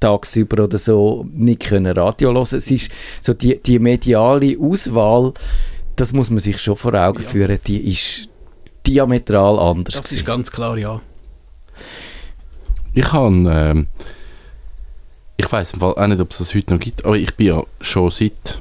tagsüber 0.00 0.64
oder 0.64 0.78
so 0.78 1.26
nicht 1.32 1.60
können 1.60 1.96
Radio 1.96 2.32
hören. 2.32 2.42
Es 2.42 2.70
ist 2.70 2.90
so 3.20 3.32
die, 3.32 3.60
die 3.60 3.78
mediale 3.78 4.56
Auswahl, 4.58 5.32
das 5.96 6.12
muss 6.12 6.30
man 6.30 6.40
sich 6.40 6.58
schon 6.58 6.76
vor 6.76 6.94
Augen 6.94 7.22
ja. 7.22 7.28
führen, 7.28 7.58
die 7.66 7.90
ist 7.90 8.28
diametral 8.86 9.58
anders. 9.58 9.94
Das 9.94 10.12
ist 10.12 10.24
ganz 10.24 10.50
klar, 10.50 10.78
ja. 10.78 11.00
Ich 12.94 13.12
habe, 13.12 13.34
ähm, 13.34 13.86
ich 15.36 15.50
weiß 15.50 15.80
auch 15.80 16.06
nicht, 16.06 16.20
ob 16.20 16.30
es 16.30 16.38
das 16.38 16.54
heute 16.54 16.72
noch 16.72 16.80
gibt, 16.80 17.04
aber 17.04 17.16
ich 17.16 17.34
bin 17.34 17.48
ja 17.48 17.62
schon 17.80 18.10
seit 18.10 18.60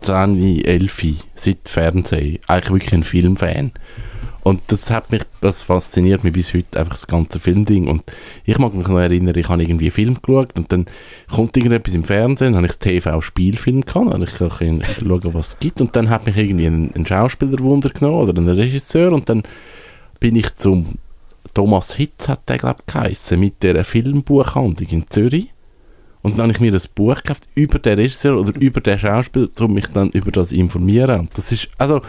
10, 0.00 0.64
11, 0.64 1.04
seit 1.34 1.58
Fernsehen, 1.64 2.38
eigentlich 2.46 2.72
wirklich 2.72 2.92
ein 2.92 3.04
Filmfan. 3.04 3.72
Und 4.42 4.62
das 4.68 4.90
hat 4.90 5.10
mich, 5.10 5.22
das 5.40 5.62
fasziniert 5.62 6.24
mich 6.24 6.32
bis 6.32 6.54
heute, 6.54 6.78
einfach 6.78 6.94
das 6.94 7.06
ganze 7.06 7.38
Filmding. 7.38 7.88
Und 7.88 8.02
ich 8.44 8.58
mag 8.58 8.72
mich 8.72 8.86
noch 8.86 8.98
erinnern, 8.98 9.36
ich 9.36 9.48
habe 9.48 9.62
irgendwie 9.62 9.86
einen 9.86 9.92
Film 9.92 10.18
geschaut 10.22 10.56
und 10.56 10.72
dann 10.72 10.86
kommt 11.30 11.56
irgendetwas 11.56 11.94
im 11.94 12.04
Fernsehen, 12.04 12.52
dann 12.52 12.62
habe 12.62 12.66
ich 12.66 12.78
das 12.78 12.78
TV-Spielfilm 12.78 13.82
gehabt, 13.82 14.14
und 14.14 14.22
ich 14.22 14.34
kann 14.34 14.50
schauen, 14.50 15.34
was 15.34 15.48
es 15.48 15.58
gibt. 15.58 15.80
Und 15.80 15.94
dann 15.96 16.08
hat 16.08 16.26
mich 16.26 16.36
irgendwie 16.36 16.66
ein, 16.66 16.92
ein 16.94 17.04
Schauspieler 17.04 17.58
Wunder 17.60 17.90
genommen 17.90 18.28
oder 18.28 18.40
ein 18.40 18.48
Regisseur 18.48 19.12
und 19.12 19.28
dann 19.28 19.42
bin 20.20 20.36
ich 20.36 20.54
zum 20.54 20.98
Thomas 21.54 21.94
Hitz 21.94 22.28
hat 22.28 22.48
der, 22.48 22.58
glaube 22.58 22.82
ich, 23.10 23.30
mit 23.36 23.62
dieser 23.62 23.84
Filmbuchhandlung 23.84 24.88
in 24.90 25.04
Zürich. 25.08 25.48
Und 26.22 26.32
dann 26.32 26.42
habe 26.42 26.52
ich 26.52 26.60
mir 26.60 26.72
ein 26.72 26.80
Buch 26.94 27.16
gekauft 27.16 27.48
über 27.54 27.78
den 27.78 27.98
Regisseur 27.98 28.38
oder 28.38 28.52
über 28.60 28.80
den 28.80 28.98
Schauspieler, 28.98 29.48
um 29.60 29.74
mich 29.74 29.86
dann 29.88 30.10
über 30.10 30.30
das 30.30 30.52
informieren. 30.52 31.20
Und 31.20 31.38
das 31.38 31.52
ist, 31.52 31.68
also, 31.78 32.00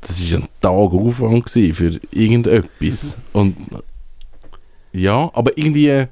das 0.00 0.20
ist 0.20 0.34
ein 0.34 0.48
Tag 0.60 0.92
Aufwand 0.92 1.50
für 1.50 2.00
irgendetwas. 2.12 3.16
Und 3.32 3.56
ja, 4.92 5.30
aber 5.32 5.56
irgendwie 5.56 6.06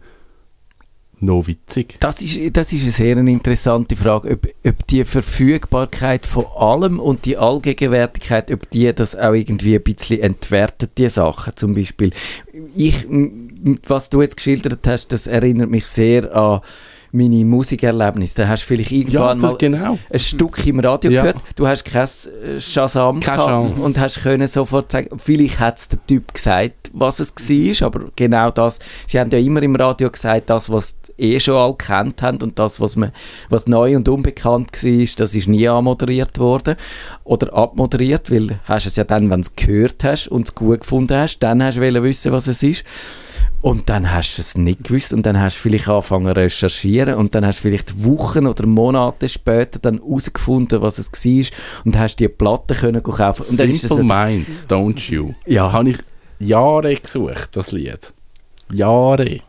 noch 1.20 1.46
witzig. 1.46 1.96
Das 2.00 2.22
ist, 2.22 2.56
das 2.56 2.72
ist 2.72 2.82
eine 2.82 2.92
sehr 2.92 3.16
interessante 3.16 3.96
Frage, 3.96 4.32
ob, 4.32 4.46
ob 4.64 4.86
die 4.86 5.04
Verfügbarkeit 5.04 6.26
von 6.26 6.46
allem 6.56 7.00
und 7.00 7.24
die 7.24 7.36
Allgegenwärtigkeit, 7.36 8.52
ob 8.52 8.70
die 8.70 8.92
das 8.94 9.16
auch 9.16 9.32
irgendwie 9.32 9.74
ein 9.74 9.82
bisschen 9.82 10.20
entwertet, 10.20 10.92
die 10.98 11.08
Sachen 11.08 11.56
zum 11.56 11.74
Beispiel. 11.74 12.12
Ich, 12.76 13.06
was 13.86 14.10
du 14.10 14.22
jetzt 14.22 14.36
geschildert 14.36 14.86
hast, 14.86 15.08
das 15.08 15.26
erinnert 15.26 15.70
mich 15.70 15.86
sehr 15.86 16.34
an 16.34 16.60
meine 17.12 17.44
Musikerlebnisse. 17.44 18.36
Da 18.36 18.48
hast 18.48 18.62
du 18.64 18.66
vielleicht 18.68 18.90
Ja, 18.90 18.98
irgendwann 18.98 19.38
das, 19.38 19.50
mal 19.50 19.56
genau. 19.58 19.98
ein 20.10 20.18
Stück 20.18 20.66
im 20.66 20.80
Radio 20.80 21.10
Ja. 21.10 21.22
gehört, 21.22 21.42
du 21.56 21.66
hast 21.66 21.84
kein 21.84 22.02
äh, 22.02 22.60
Shazam 22.60 23.20
Keine 23.20 23.36
gehabt 23.38 23.78
und 23.80 23.98
hast 23.98 24.22
können 24.22 24.46
sofort 24.46 24.92
sagen, 24.92 25.18
vielleicht 25.18 25.58
hat 25.60 25.78
es 25.78 25.88
der 25.88 26.04
Typ 26.06 26.32
gesagt, 26.34 26.90
was 26.92 27.20
es 27.20 27.34
war, 27.34 27.86
aber 27.86 28.00
genau 28.16 28.50
das, 28.50 28.78
sie 29.06 29.18
haben 29.20 29.30
ja 29.30 29.38
immer 29.38 29.62
im 29.62 29.76
Radio 29.76 30.10
gesagt, 30.10 30.50
das, 30.50 30.70
was 30.70 30.96
eh 31.18 31.38
schon 31.40 31.56
alle 31.56 31.74
kennt 31.74 32.22
haben 32.22 32.38
und 32.42 32.58
das, 32.58 32.80
was, 32.80 32.96
man, 32.96 33.12
was 33.48 33.66
neu 33.66 33.96
und 33.96 34.08
unbekannt 34.08 34.82
war, 34.82 35.06
das 35.16 35.34
ist 35.34 35.48
nie 35.48 35.68
anmoderiert 35.68 36.38
worden 36.38 36.76
oder 37.24 37.52
abmoderiert, 37.52 38.30
weil 38.30 38.60
hast 38.64 38.86
es 38.86 38.96
ja 38.96 39.04
dann, 39.04 39.30
wenn 39.30 39.42
du 39.42 39.48
es 39.48 39.56
gehört 39.56 40.04
hast 40.04 40.28
und 40.28 40.48
es 40.48 40.54
gut 40.54 40.80
gefunden 40.80 41.16
hast, 41.16 41.40
dann 41.40 41.62
hast 41.62 41.76
du 41.76 42.02
wissen, 42.02 42.32
was 42.32 42.46
es 42.46 42.62
ist. 42.62 42.84
Und 43.60 43.88
dann 43.88 44.12
hast 44.12 44.36
du 44.36 44.42
es 44.42 44.56
nicht 44.56 44.84
gewusst 44.84 45.12
und 45.12 45.26
dann 45.26 45.40
hast 45.40 45.56
du 45.56 45.62
vielleicht 45.62 45.88
angefangen 45.88 46.26
zu 46.26 46.36
recherchieren 46.36 47.14
und 47.14 47.34
dann 47.34 47.44
hast 47.44 47.58
du 47.58 47.62
vielleicht 47.62 48.04
Wochen 48.04 48.46
oder 48.46 48.66
Monate 48.66 49.28
später 49.28 49.80
dann 49.80 49.98
herausgefunden, 49.98 50.80
was 50.80 50.98
es 50.98 51.10
war 51.12 51.58
und 51.84 51.98
hast 51.98 52.20
die 52.20 52.28
Platte 52.28 52.74
können 52.74 53.02
kaufen. 53.02 53.44
Und 53.50 53.58
dann 53.58 53.72
Simple 53.72 54.04
Minds, 54.04 54.62
Don't 54.68 55.10
You. 55.10 55.34
Ja. 55.44 55.72
Habe 55.72 55.90
ich 55.90 55.98
Jahre 56.38 56.94
gesucht, 56.94 57.48
das 57.52 57.72
Lied. 57.72 58.12
Jahre. 58.72 59.40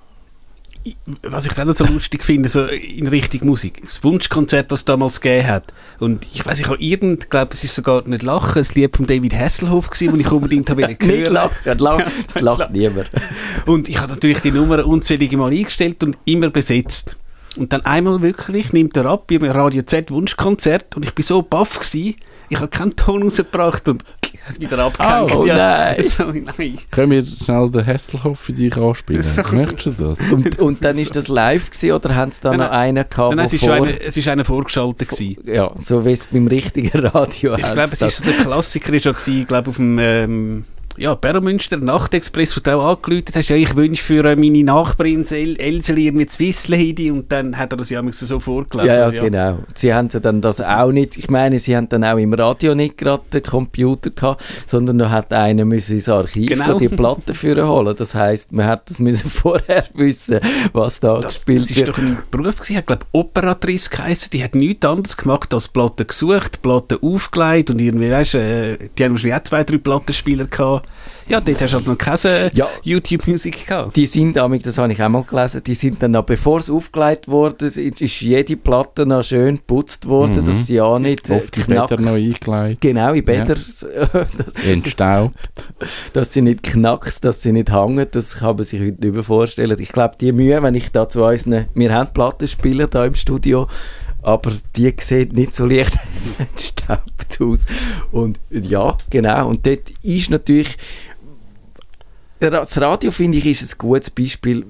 Was 1.24 1.45
ich 1.45 1.53
dann 1.53 1.74
so 1.74 1.86
lustig 1.86 2.24
finde, 2.24 2.50
so 2.50 2.65
in 2.65 3.07
Richtung 3.07 3.48
Musik, 3.48 3.81
das 3.83 4.03
Wunschkonzert, 4.03 4.71
was 4.71 4.81
es 4.81 4.86
damals 4.86 5.21
gegeben 5.21 5.48
hat. 5.48 5.74
Und 6.00 6.27
ich 6.33 6.45
weiß, 6.45 6.59
ich 6.59 6.67
habe 6.67 6.81
irgend, 6.81 7.29
glaube 7.29 7.53
es 7.53 7.63
ist 7.63 7.75
sogar 7.75 8.07
nicht 8.07 8.24
Lachen, 8.24 8.63
ein 8.63 8.67
Lied 8.75 8.95
von 8.95 9.05
David 9.05 9.36
Hasselhoff 9.36 9.89
gewesen, 9.89 10.12
das 10.12 10.19
ich 10.19 10.31
unbedingt 10.31 10.69
habe 10.69 10.81
Nicht 10.88 11.03
hören. 11.03 11.33
lachen, 11.33 11.77
lachen. 11.77 12.12
das 12.27 12.41
lacht 12.41 12.71
niemand. 12.71 13.09
Und 13.65 13.89
ich 13.89 14.00
habe 14.00 14.13
natürlich 14.13 14.39
die 14.39 14.51
Nummer 14.51 14.86
unzählige 14.86 15.38
Mal 15.38 15.51
eingestellt 15.51 16.03
und 16.03 16.17
immer 16.25 16.50
besetzt. 16.50 17.17
Und 17.57 17.74
dann 17.74 17.81
einmal 17.81 18.21
wirklich 18.21 18.71
nimmt 18.74 18.95
er 18.95 19.05
ab, 19.05 19.27
beim 19.27 19.43
Radio 19.43 19.81
Z 19.81 20.12
Wunschkonzert 20.12 20.95
und 20.95 21.03
ich 21.03 21.13
bin 21.13 21.25
so 21.25 21.41
baff 21.41 21.79
gewesen, 21.79 22.15
ich 22.50 22.57
habe 22.57 22.67
keinen 22.67 22.95
Ton 22.95 23.24
rausgebracht 23.24 23.88
und 23.89 24.03
wieder 24.60 24.79
abgehängt. 24.79 25.36
Oh, 25.36 25.46
nein. 25.46 26.03
So, 26.03 26.24
nein. 26.25 26.77
Können 26.91 27.12
wir 27.12 27.25
schnell 27.25 27.70
den 27.70 27.86
Hasselhoff 27.86 28.39
für 28.39 28.53
dich 28.53 28.75
anspielen? 28.77 29.24
So. 29.29 29.44
Möchtest 29.51 29.86
du 30.00 30.03
das? 30.06 30.20
Und, 30.32 30.60
und 30.60 30.84
dann 30.84 30.98
ist 30.98 31.15
das 31.15 31.27
live 31.27 31.70
gewesen, 31.72 31.91
oder 31.94 32.15
haben 32.15 32.32
sie 32.32 32.41
da 32.41 32.50
Nein, 32.51 32.60
noch 32.60 32.70
nein. 32.70 32.79
einen 32.98 33.10
gehabt, 33.10 33.36
Nein, 33.36 33.46
es, 33.46 33.53
ist 33.53 33.62
wo 33.63 33.68
schon 33.68 33.77
vor- 33.77 33.88
eine, 33.88 34.01
es 34.01 34.18
ist 34.18 34.27
einer 34.27 34.46
vorgeschaltet 34.46 35.10
gewesen. 35.10 35.38
ja, 35.46 35.72
so 35.75 36.03
wie 36.06 36.12
es 36.12 36.27
beim 36.27 36.48
richtigen 36.48 36.98
Radio 37.00 37.56
Ich 37.56 37.63
glaube, 37.63 37.89
es 37.91 38.01
ist 38.01 38.18
so 38.18 38.24
der 38.25 38.34
Klassiker 38.34 38.94
ist 38.94 39.06
ja 39.06 39.12
gewesen, 39.12 39.41
ich 39.41 39.48
glaube 39.48 39.70
auf 39.70 39.75
dem 39.75 39.98
ähm, 40.00 40.65
ja, 41.00 41.15
Beromünster 41.15 41.77
Nachtexpress, 41.77 42.56
wo 42.58 42.62
du 42.62 42.77
auch 42.77 42.98
angeläutet 42.98 43.36
hast, 43.36 43.50
ja, 43.50 43.56
ich 43.56 43.75
wünsche 43.75 44.03
für 44.03 44.25
äh, 44.25 44.36
meine 44.36 44.63
Nachbarin 44.63 45.24
El 45.29 45.56
Elseli 45.60 46.08
irgendwie 46.08 46.27
zu 46.27 46.39
Wisselheidi 46.39 47.10
und 47.12 47.32
dann 47.32 47.58
hat 47.58 47.72
er 47.74 47.77
das 47.77 47.89
ja 47.89 48.01
so 48.12 48.39
vorgelesen. 48.39 48.89
Ja, 48.89 49.10
ja, 49.12 49.22
genau. 49.24 49.60
Sie 49.74 49.94
haben 49.94 50.10
ja 50.12 50.20
dann 50.20 50.41
das 50.41 50.60
auch 50.62 50.91
nicht, 50.91 51.18
ich 51.18 51.29
meine, 51.29 51.58
sie 51.60 51.75
haben 51.75 51.88
dann 51.89 52.03
auch 52.03 52.18
im 52.18 52.34
Radio 52.34 52.75
nicht 52.75 52.98
gerade 52.98 53.24
den 53.32 53.44
Computer 53.44 54.10
gehabt, 54.10 54.44
sondern 54.68 54.98
da 54.98 55.10
hat 55.10 55.32
einer 55.34 55.65
müssen 55.65 55.96
ins 55.96 56.10
Archiv 56.10 56.48
Genau. 56.50 56.77
die 56.77 56.89
Platte 56.89 57.34
für 57.34 57.65
holen. 57.68 57.96
Das 57.96 58.13
heisst, 58.13 58.51
man 58.51 58.65
hat 58.65 58.89
das 58.89 59.00
müssen 59.00 59.29
vorher 59.29 59.86
wissen, 59.94 60.39
was 60.74 61.00
da 61.00 61.20
Das, 61.20 61.36
gespielt 61.36 61.62
das 61.62 61.70
ist 61.72 61.77
wird. 61.77 61.89
doch 61.89 61.98
ein 61.98 62.18
Beruf 62.29 62.58
gewesen, 62.58 62.77
hat 62.77 62.88
glaube 62.88 63.06
Operatrice 63.13 63.89
geheißen, 63.89 64.32
die 64.32 64.44
hat 64.44 64.56
nichts 64.56 64.86
anderes 64.86 65.15
gemacht 65.15 65.53
als 65.53 65.68
Platten 65.70 66.08
gesucht, 66.08 66.62
Platten 66.62 66.98
aufgelegt 67.01 67.70
und 67.70 67.79
irgendwie, 67.79 68.12
weißt 68.12 68.36
äh, 68.36 68.77
die 68.98 69.03
haben 69.03 69.12
wahrscheinlich 69.12 69.36
auch 69.39 69.44
zwei, 69.44 69.63
drei 69.63 69.77
Plattenspieler 69.77 70.46
gehabt. 70.46 70.88
Ja, 71.27 71.39
dort 71.39 71.62
hast 71.62 71.72
du 71.74 71.77
halt 71.77 71.88
noch 71.88 71.98
keine 71.98 72.50
Ja. 72.53 72.67
YouTube-Musik 72.81 73.67
gehabt. 73.67 73.96
Die 73.96 74.08
sind, 74.08 74.36
das 74.36 74.77
habe 74.79 74.91
ich 74.91 75.01
auch 75.03 75.10
mal 75.10 75.24
gelesen, 75.24 75.62
die 75.63 75.75
sind 75.75 76.01
dann 76.01 76.12
noch, 76.12 76.24
bevor 76.24 76.58
es 76.60 76.72
aufgelegt 76.72 77.27
wurde, 77.27 77.67
ist 77.67 77.77
ist 77.77 78.22
jede 78.22 78.58
Platte 78.58 79.05
noch 79.05 79.22
schön 79.24 79.58
geputzt 79.58 80.08
worden, 80.08 80.41
Mhm. 80.41 80.46
dass 80.46 80.65
sie 80.65 80.75
ja 80.75 80.98
nicht 80.98 81.29
äh, 81.29 81.34
Oft 81.36 81.55
die 81.55 81.60
Bäder 81.62 82.01
noch 82.01 82.13
eingelegt, 82.13 82.81
Genau, 82.81 83.13
in 83.13 83.24
Bäder, 83.24 83.55
entstaubt. 84.67 85.36
dass 86.13 86.34
sie 86.34 86.41
nicht 86.41 86.63
knackst, 86.63 87.24
dass 87.24 87.41
sie 87.41 87.51
nicht 87.51 87.72
hängen, 87.72 88.08
das 88.12 88.38
kann 88.38 88.55
man 88.55 88.65
sich 88.65 88.79
heute 88.79 88.98
nicht 89.05 89.13
mehr 89.13 89.24
vorstellen. 89.24 89.77
Ich 89.79 89.91
glaube, 89.91 90.15
die 90.19 90.31
Mühe, 90.31 90.62
wenn 90.63 90.75
ich 90.75 90.91
da 90.91 91.08
zu 91.08 91.24
unseren, 91.24 91.65
wir 91.75 91.93
haben 91.93 92.12
Plattenspieler 92.13 92.88
da 92.88 93.05
im 93.05 93.15
Studio, 93.15 93.67
aber 94.22 94.52
die 94.76 94.94
sehen 95.00 95.30
nicht 95.34 95.54
so 95.54 95.66
leicht 95.66 95.94
entstaubt 96.40 97.40
aus. 97.42 97.66
Und 98.12 98.40
ja, 98.50 98.98
genau, 99.10 99.50
und 99.50 99.66
dort 99.66 99.90
ist 100.04 100.30
natürlich, 100.30 100.76
das 102.40 102.80
Radio, 102.80 103.12
finde 103.12 103.38
ich, 103.38 103.46
ist 103.46 103.64
ein 103.74 103.78
gutes 103.78 104.10
Beispiel, 104.10 104.66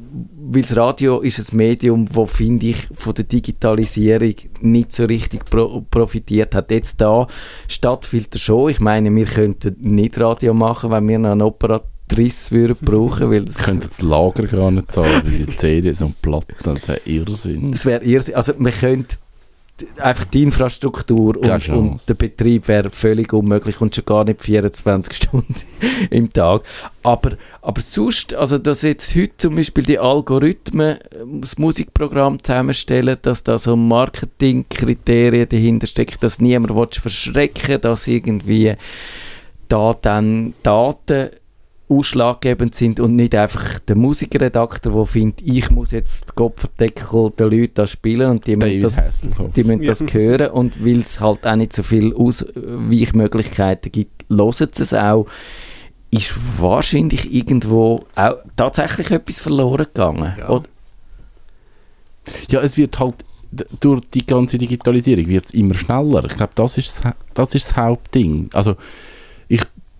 weil 0.51 0.63
das 0.63 0.75
Radio 0.75 1.19
ist 1.19 1.51
ein 1.53 1.57
Medium, 1.57 2.07
wo 2.11 2.25
finde 2.25 2.65
ich, 2.67 2.87
von 2.95 3.13
der 3.13 3.25
Digitalisierung 3.25 4.33
nicht 4.61 4.91
so 4.91 5.05
richtig 5.05 5.45
pro 5.45 5.81
profitiert 5.91 6.55
hat. 6.55 6.71
Jetzt 6.71 6.99
da 6.99 7.27
Stadtfilter 7.67 8.39
schon. 8.39 8.71
Ich 8.71 8.79
meine, 8.79 9.13
wir 9.15 9.25
könnten 9.25 9.75
nicht 9.79 10.19
Radio 10.19 10.55
machen, 10.55 10.89
wenn 10.89 11.07
wir 11.07 11.19
noch 11.19 11.29
einen 11.33 11.43
Operatrice 11.43 12.49
würden 12.49 12.77
brauchen, 12.81 13.29
weil 13.29 13.45
das 13.45 13.57
Ich 13.59 13.63
könnte 13.63 13.87
das 13.87 14.01
Lager 14.01 14.47
gar 14.47 14.71
nicht 14.71 14.91
zahlen, 14.91 15.21
weil 15.23 15.45
die 15.45 15.55
CDs 15.55 16.01
und 16.01 16.19
Platten, 16.23 16.55
das 16.63 16.87
wäre 16.87 17.01
Irrsinn. 17.05 17.71
Es 17.73 17.85
wäre 17.85 18.03
irrsinn- 18.03 18.33
also 18.33 18.53
man 18.57 18.73
könnte 18.73 19.17
einfach 19.97 20.25
die 20.25 20.43
Infrastruktur 20.43 21.37
und, 21.37 21.69
und 21.69 22.09
der 22.09 22.13
Betrieb 22.13 22.67
wäre 22.67 22.89
völlig 22.89 23.33
unmöglich 23.33 23.79
und 23.81 23.95
schon 23.95 24.05
gar 24.05 24.23
nicht 24.23 24.41
24 24.41 25.13
Stunden 25.15 25.55
im 26.09 26.31
Tag. 26.31 26.63
Aber, 27.03 27.31
aber 27.61 27.81
sonst, 27.81 28.33
also 28.33 28.57
dass 28.57 28.81
jetzt 28.81 29.15
heute 29.15 29.37
zum 29.37 29.55
Beispiel 29.55 29.83
die 29.83 29.99
Algorithmen 29.99 30.97
äh, 30.97 30.99
das 31.39 31.57
Musikprogramm 31.57 32.43
zusammenstellen, 32.43 33.17
dass 33.21 33.43
da 33.43 33.57
so 33.57 33.75
Marketingkriterien 33.75 35.47
dahinter 35.49 35.87
stecken, 35.87 36.17
dass 36.19 36.39
niemand 36.39 36.75
will 36.75 36.87
verschrecken 36.91 37.81
dass 37.81 38.07
irgendwie 38.07 38.73
da 39.67 39.95
dann 40.01 40.53
Daten 40.63 41.29
ausschlaggebend 41.89 42.75
sind 42.75 42.99
und 42.99 43.15
nicht 43.15 43.33
einfach 43.35 43.79
der 43.79 43.95
Musikredakteur, 43.95 44.93
der 44.93 45.05
findet, 45.05 45.41
ich 45.41 45.71
muss 45.71 45.91
jetzt 45.91 46.29
den 46.29 46.35
Kopferdeckel 46.35 47.31
der 47.37 47.47
Leute 47.47 47.71
da 47.73 47.87
spielen 47.87 48.31
und 48.31 48.47
die 48.47 48.55
müssen 48.55 48.81
das, 48.81 49.21
die 49.55 49.63
müssen 49.63 49.81
Ja. 49.81 49.89
das 49.89 50.13
hören 50.13 50.51
und 50.51 50.85
weil 50.85 50.99
es 50.99 51.19
halt 51.19 51.47
auch 51.47 51.55
nicht 51.55 51.73
so 51.73 51.81
viele 51.83 52.15
Ausweichmöglichkeiten 52.15 53.91
gibt, 53.91 54.25
hören 54.29 54.75
sie 54.75 54.83
es 54.83 54.93
auch, 54.93 55.25
ist 56.11 56.33
wahrscheinlich 56.61 57.33
irgendwo 57.33 58.05
auch 58.15 58.35
tatsächlich 58.55 59.11
etwas 59.11 59.39
verloren 59.39 59.85
gegangen. 59.85 60.33
Ja. 60.37 60.49
Oder? 60.49 60.63
Ja, 62.49 62.61
es 62.61 62.77
wird 62.77 62.99
halt 62.99 63.15
durch 63.79 64.01
die 64.13 64.25
ganze 64.25 64.57
Digitalisierung 64.57 65.27
wird 65.27 65.45
es 65.47 65.53
immer 65.55 65.73
schneller. 65.73 66.23
Ich 66.25 66.35
glaube, 66.35 66.51
das 66.55 66.77
ist 66.77 67.01
das, 67.03 67.13
das 67.33 67.55
ist 67.55 67.69
das 67.71 67.77
Hauptding. 67.77 68.49
Also 68.53 68.75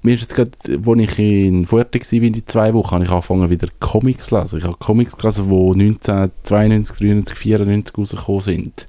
mir 0.02 0.16
ist 0.16 0.22
jetzt 0.22 0.36
gerade, 0.36 0.52
als 0.68 1.00
ich 1.00 1.20
in 1.20 1.66
Fuerte 1.66 2.00
war, 2.00 2.22
in 2.22 2.48
zwei 2.48 2.74
Wochen, 2.74 2.92
habe 2.92 3.04
ich 3.04 3.10
angefangen 3.10 3.50
wieder 3.50 3.68
Comics 3.80 4.28
zu 4.28 4.40
lesen. 4.40 4.60
Ich 4.60 4.64
habe 4.64 4.78
Comics 4.80 5.18
gelesen, 5.18 5.50
die 5.50 5.82
1992, 5.82 6.98
93, 6.98 7.38
94 7.38 7.98
rausgekommen 7.98 8.42
sind. 8.42 8.88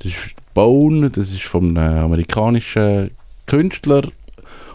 Das 0.00 0.12
ist 0.12 0.18
Bone, 0.54 1.10
das 1.10 1.30
ist 1.30 1.44
von 1.44 1.76
einem 1.76 2.04
amerikanischen 2.04 3.10
Künstler. 3.46 4.02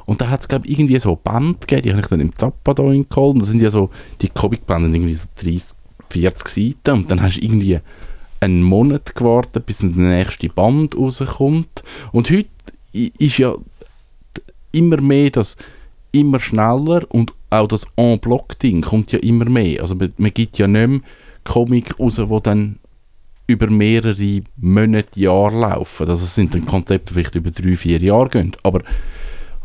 Und 0.06 0.22
da 0.22 0.30
hat 0.30 0.42
es, 0.42 0.48
glaube 0.48 0.68
ich, 0.68 0.74
irgendwie 0.74 1.00
so 1.00 1.10
eine 1.10 1.20
Band 1.24 1.62
gegeben, 1.62 1.82
die 1.84 1.90
habe 1.92 2.02
ich 2.02 2.08
dann 2.08 2.20
im 2.20 2.36
Zappa 2.36 2.74
da 2.74 2.84
geholt. 2.84 3.18
Und 3.18 3.40
das 3.40 3.50
sind 3.50 3.62
ja 3.62 3.72
so, 3.72 3.90
die 4.22 4.30
Comicbände 4.30 4.90
irgendwie 4.90 5.16
so 5.16 5.28
30, 5.42 5.78
40 6.10 6.48
Seiten. 6.48 7.00
Und 7.00 7.12
dann 7.12 7.22
hast 7.22 7.38
du 7.38 7.42
irgendwie 7.42 7.80
einen 8.40 8.64
Monat 8.64 9.16
gewartet, 9.16 9.66
bis 9.66 9.78
dann 9.80 9.96
der 9.96 10.18
nächste 10.18 10.50
Band 10.50 10.98
rauskommt. 10.98 11.84
Und 12.12 12.30
heute 12.30 12.50
ist 12.94 13.38
ja 13.38 13.56
immer 14.74 15.00
mehr 15.00 15.30
das 15.30 15.56
immer 16.12 16.40
schneller 16.40 17.06
und 17.10 17.34
auch 17.50 17.68
das 17.68 17.88
En-Bloc-Ding 17.96 18.82
kommt 18.82 19.12
ja 19.12 19.20
immer 19.20 19.46
mehr. 19.46 19.82
Also 19.82 19.96
man, 19.96 20.14
man 20.18 20.34
gibt 20.34 20.58
ja 20.58 20.68
nicht 20.68 20.88
mehr 20.88 21.00
Comic 21.44 22.00
raus, 22.00 22.20
wo 22.20 22.40
dann 22.40 22.80
über 23.48 23.70
mehrere 23.70 24.42
Monate, 24.58 25.20
Jahre 25.20 25.60
laufen. 25.60 26.08
Also 26.08 26.24
es 26.24 26.36
sind 26.36 26.54
dann 26.54 26.66
Konzepte, 26.66 27.08
die 27.08 27.14
vielleicht 27.14 27.36
über 27.36 27.52
drei, 27.52 27.76
vier 27.76 28.00
Jahre 28.00 28.30
gehen. 28.30 28.56
Aber 28.64 28.82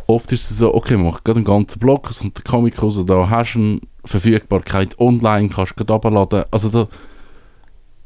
oft 0.07 0.33
ist 0.33 0.51
es 0.51 0.59
so, 0.59 0.75
okay, 0.75 0.97
man 0.97 1.07
macht 1.07 1.25
gerade 1.25 1.39
einen 1.39 1.45
ganzen 1.45 1.79
Block, 1.79 2.11
es 2.11 2.21
kommt 2.21 2.37
der 2.37 2.45
Comic 2.45 2.83
raus, 2.83 3.01
da 3.07 3.31
hast 3.31 3.55
du 3.55 3.59
eine 3.59 3.81
Verfügbarkeit 4.05 4.99
online, 4.99 5.49
kannst 5.51 5.73
du 5.73 5.85
gerade 5.85 5.93
runterladen. 5.93 6.45
Also 6.51 6.69
da, 6.71 6.89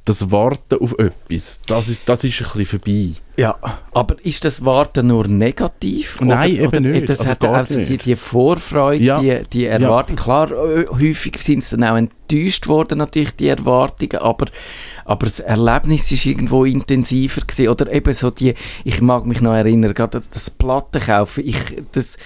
das 0.05 0.33
Warten 0.33 0.79
auf 0.81 0.99
etwas, 0.99 1.61
das 1.67 1.89
ist, 1.89 2.01
das 2.07 2.25
ist 2.25 2.41
ein 2.41 2.45
bisschen 2.59 2.67
vorbei. 2.81 3.11
Ja, 3.37 3.55
aber 3.93 4.17
ist 4.25 4.45
das 4.45 4.65
Warten 4.65 5.07
nur 5.07 5.29
negativ? 5.29 6.21
Nein, 6.21 6.57
eben 6.57 6.67
oder 6.67 6.81
nicht. 6.81 7.09
Das 7.09 7.21
Also 7.21 7.31
hat 7.31 7.45
also 7.45 7.85
die, 7.85 7.99
die 7.99 8.17
Vorfreude, 8.17 9.03
Ja. 9.05 9.21
die, 9.21 9.43
die 9.53 9.67
Erwartung. 9.67 10.17
Klar, 10.17 10.51
äh, 10.51 10.87
häufig 10.91 11.37
sind 11.41 11.61
es 11.61 11.71
dann 11.71 11.85
auch 11.85 11.97
enttäuscht 11.97 12.67
worden, 12.67 12.99
natürlich, 12.99 13.37
die 13.37 13.47
Erwartungen, 13.49 14.17
aber, 14.21 14.47
aber 15.05 15.27
das 15.27 15.39
Erlebnis 15.39 16.11
ist 16.11 16.27
irgendwo 16.27 16.65
intensiver 16.65 17.43
gewesen. 17.43 17.69
Oder 17.69 17.93
eben 17.93 18.13
so 18.13 18.31
die, 18.31 18.55
ich 18.83 19.01
mag 19.01 19.25
mich 19.25 19.41
noch 19.41 19.55
erinnern, 19.55 19.95
gerade 19.95 20.19
das- 20.19 20.31
das 20.31 20.51
Plattenkaufen, 20.51 21.47
ich, 21.47 21.57
das, 21.93 22.17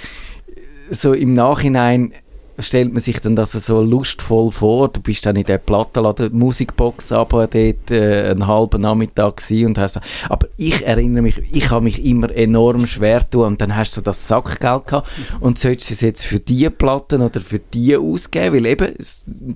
so 0.88 1.12
im 1.12 1.35
Nachhinein 1.35 2.12
stellt 2.58 2.92
man 2.92 3.00
sich 3.00 3.20
dann 3.20 3.36
das 3.36 3.52
so 3.52 3.82
lustvoll 3.82 4.50
vor. 4.50 4.88
Du 4.88 5.00
bist 5.00 5.26
dann 5.26 5.36
in 5.36 5.44
der 5.44 5.58
Plattenladen, 5.58 6.36
Musikbox 6.36 7.12
aber 7.12 7.46
dort 7.46 7.90
äh, 7.90 8.30
einen 8.30 8.46
halben 8.46 8.82
Nachmittag 8.82 9.42
und 9.50 9.78
hast 9.78 9.94
so, 9.94 10.00
aber 10.28 10.48
ich 10.56 10.84
erinnere 10.86 11.22
mich, 11.22 11.42
ich 11.52 11.70
habe 11.70 11.84
mich 11.84 12.04
immer 12.04 12.30
enorm 12.34 12.86
schwer 12.86 13.28
tun 13.28 13.46
und 13.46 13.60
dann 13.60 13.76
hast 13.76 13.92
du 13.92 14.00
so 14.00 14.04
das 14.04 14.26
Sackgeld 14.28 14.86
gehabt 14.86 15.08
und 15.40 15.58
sollst 15.58 15.90
du 15.90 15.94
es 15.94 16.00
jetzt 16.00 16.25
für 16.25 16.38
die 16.38 16.68
Platten 16.70 17.22
oder 17.22 17.40
für 17.40 17.58
die 17.58 17.96
ausgeben, 17.96 18.56
weil 18.56 18.66
eben 18.66 18.94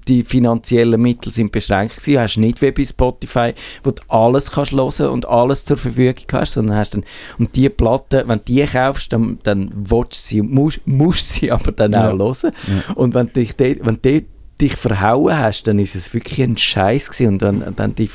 die 0.08 0.22
finanziellen 0.22 1.00
Mittel 1.00 1.30
sind 1.32 1.52
beschränkt 1.52 1.96
gewesen, 1.96 2.14
du 2.14 2.20
hast 2.20 2.36
nicht 2.36 2.62
wie 2.62 2.70
bei 2.70 2.84
Spotify, 2.84 3.54
wo 3.82 3.90
du 3.90 4.02
alles 4.08 4.50
kannst 4.52 4.72
hören 4.72 5.08
und 5.10 5.28
alles 5.28 5.64
zur 5.64 5.76
Verfügung 5.76 6.24
hast, 6.32 6.52
sondern 6.54 6.76
hast 6.76 6.94
dann, 6.94 7.04
und 7.38 7.56
die 7.56 7.68
Platten, 7.68 8.28
wenn 8.28 8.38
du 8.38 8.44
die 8.44 8.64
kaufst, 8.64 9.12
dann, 9.12 9.38
dann 9.42 9.70
willst 9.74 10.24
du 10.24 10.28
sie, 10.28 10.42
musst, 10.42 10.80
musst 10.86 11.32
sie 11.34 11.50
aber 11.50 11.72
dann 11.72 11.92
Ja. 11.92 12.10
auch 12.10 12.18
hören. 12.18 12.52
Und 12.94 13.14
wenn, 13.14 13.32
dich 13.32 13.54
wenn 13.58 13.98
du 14.02 14.22
dich 14.60 14.76
verhauen 14.76 15.36
hast, 15.36 15.64
dann 15.64 15.78
ist 15.78 15.94
es 15.94 16.12
wirklich 16.12 16.42
ein 16.42 16.56
Scheiß 16.56 17.10
gewesen. 17.10 17.34
Und 17.34 17.42
wenn 17.42 17.76
dann 17.76 17.94
die 17.94 18.10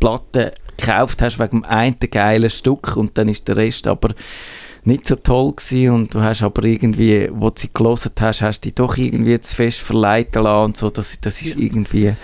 Platte 0.00 0.52
gekauft 0.76 1.22
hast 1.22 1.38
wegen 1.38 1.62
dem 1.62 1.64
einen 1.64 1.96
geilen 2.10 2.50
Stück 2.50 2.96
und 2.96 3.16
dann 3.16 3.28
ist 3.28 3.48
der 3.48 3.56
Rest 3.56 3.86
aber 3.86 4.14
nicht 4.84 5.06
so 5.06 5.16
toll 5.16 5.52
gewesen 5.52 5.90
und 5.90 6.14
du 6.14 6.20
hast 6.20 6.42
aber 6.42 6.64
irgendwie, 6.64 7.28
wo 7.32 7.50
du 7.50 7.58
sie 7.58 7.70
gelesen 7.72 8.12
hast, 8.20 8.42
hast 8.42 8.60
du 8.60 8.68
dich 8.68 8.74
doch 8.74 8.96
irgendwie 8.96 9.38
zu 9.40 9.56
fest 9.56 9.80
verleiten 9.80 10.42
lassen 10.44 10.64
und 10.64 10.76
so, 10.76 10.90
das, 10.90 11.20
das 11.20 11.42
ist 11.42 11.56
irgendwie... 11.56 12.14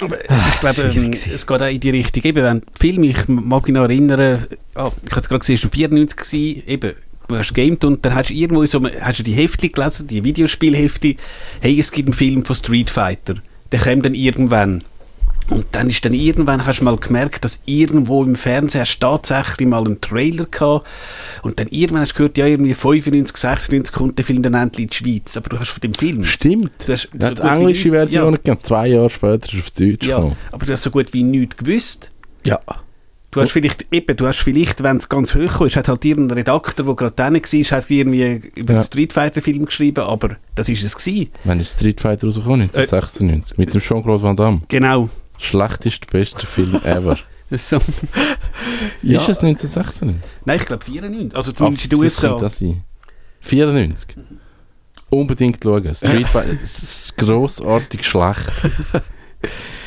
Aber 0.00 0.18
ich 0.18 0.60
glaube, 0.60 0.82
ähm, 0.82 1.10
es 1.12 1.46
geht 1.46 1.62
auch 1.62 1.66
in 1.66 1.78
die 1.78 1.90
Richtung. 1.90 2.24
Eben, 2.24 2.42
wenn 2.42 2.62
Film, 2.76 3.04
ich 3.04 3.28
mag 3.28 3.64
mich 3.64 3.74
noch 3.74 3.82
erinnern, 3.82 4.46
ah, 4.74 4.90
ich 5.04 5.10
habe 5.10 5.20
es 5.20 5.28
gerade 5.28 5.38
gesehen, 5.40 5.56
es 5.56 5.64
war 5.64 5.70
94 5.70 6.16
gewesen, 6.16 6.62
eben, 6.66 6.92
du 7.32 7.38
hast 7.38 7.54
gamed 7.54 7.84
und 7.84 8.04
dann 8.04 8.14
hast 8.14 8.30
du 8.30 8.34
irgendwo 8.34 8.64
so, 8.66 8.80
hast 9.00 9.18
du 9.18 9.22
die 9.22 9.32
Hefte 9.32 9.68
gelesen, 9.68 10.06
die 10.06 10.22
Videospielhefte, 10.24 11.16
hey, 11.60 11.78
es 11.78 11.90
gibt 11.92 12.08
einen 12.08 12.14
Film 12.14 12.44
von 12.44 12.56
Street 12.56 12.90
Fighter, 12.90 13.34
der 13.70 13.80
kommt 13.80 14.06
dann 14.06 14.14
irgendwann. 14.14 14.82
Und 15.50 15.66
dann 15.72 15.90
ist 15.90 16.04
dann 16.04 16.14
irgendwann, 16.14 16.64
hast 16.64 16.78
du 16.80 16.84
mal 16.84 16.96
gemerkt, 16.96 17.44
dass 17.44 17.62
irgendwo 17.66 18.22
im 18.24 18.36
Fernsehen 18.36 18.82
hast 18.82 19.00
tatsächlich 19.00 19.66
mal 19.68 19.84
einen 19.84 20.00
Trailer 20.00 20.46
gehabt 20.46 20.86
und 21.42 21.58
dann 21.58 21.66
irgendwann 21.66 22.02
hast 22.02 22.12
du 22.12 22.18
gehört, 22.18 22.38
ja, 22.38 22.46
irgendwie 22.46 22.74
95, 22.74 23.36
96 23.36 23.92
kommt 23.92 24.16
der 24.18 24.24
Film 24.24 24.42
dann 24.44 24.54
endlich 24.54 24.84
in 24.84 24.90
die 24.90 24.96
Schweiz, 24.96 25.36
aber 25.36 25.50
du 25.50 25.58
hast 25.58 25.70
von 25.70 25.80
dem 25.80 25.94
Film... 25.94 26.24
Stimmt. 26.24 26.70
Du 26.86 26.92
hast 26.92 27.08
Ja, 27.20 27.28
so 27.28 27.34
die 27.34 27.42
englische 27.42 27.90
Version 27.90 28.38
ja. 28.46 28.58
Zwei 28.62 28.86
Jahre 28.88 29.10
später 29.10 29.52
ist 29.52 29.58
auf 29.58 29.70
Deutsch 29.72 30.06
Ja, 30.06 30.16
gekommen. 30.16 30.36
aber 30.52 30.64
du 30.64 30.72
hast 30.72 30.82
so 30.84 30.90
gut 30.90 31.12
wie 31.12 31.24
nichts 31.24 31.56
gewusst. 31.56 32.12
Ja. 32.46 32.60
Du 33.32 33.40
hast 33.40 33.50
vielleicht, 33.50 33.86
eben, 33.90 34.14
du 34.16 34.26
hast 34.26 34.40
vielleicht, 34.40 34.82
wenn 34.82 34.98
es 34.98 35.08
ganz 35.08 35.34
hoch 35.34 35.62
ist, 35.62 35.74
hat 35.76 35.88
halt 35.88 36.04
irgendein 36.04 36.36
Redakteur, 36.38 36.84
der 36.84 36.94
gerade 36.94 37.14
dann 37.16 37.34
war, 37.34 37.40
hat 37.78 37.90
irgendwie 37.90 38.50
über 38.56 38.72
Ja. 38.74 38.78
einen 38.80 38.84
Street 38.86 39.12
Fighter 39.12 39.40
Film 39.42 39.64
geschrieben, 39.64 40.04
aber 40.04 40.36
das 40.54 40.68
ist 40.68 40.84
es 40.84 40.94
gewesen. 40.96 41.30
Wann 41.44 41.58
ist 41.58 41.72
Street 41.78 42.00
Fighter 42.00 42.26
rausgekommen? 42.26 42.60
1996. 42.68 43.56
Mit 43.58 43.72
dem 43.74 43.80
Jean-Claude 43.80 44.22
Van 44.22 44.36
Damme. 44.36 44.60
Genau. 44.68 45.08
Schlechteste, 45.38 46.06
beste 46.10 46.46
Film 46.46 46.76
ever. 46.84 47.18
Das 47.50 47.60
ist 47.64 47.68
so. 47.68 47.76
Ja. 49.02 49.20
Ist 49.20 49.28
es 49.28 49.38
1996? 49.40 50.32
Nein, 50.46 50.58
ich 50.58 50.64
glaube 50.64 50.84
94. 50.86 51.36
Also 51.36 51.52
zumindest 51.52 51.84
in 51.84 51.90
Ah, 51.90 51.96
den 51.96 52.02
das 52.04 52.14
USA. 52.14 52.28
könnte 52.28 52.42
das 52.44 52.58
sein. 52.58 52.84
94. 53.40 54.16
Unbedingt 55.10 55.58
schauen. 55.62 55.94
Street 55.94 56.26
Fighter 56.32 56.62
ist 56.62 57.14
grossartig 57.18 58.06
schlecht. 58.06 58.50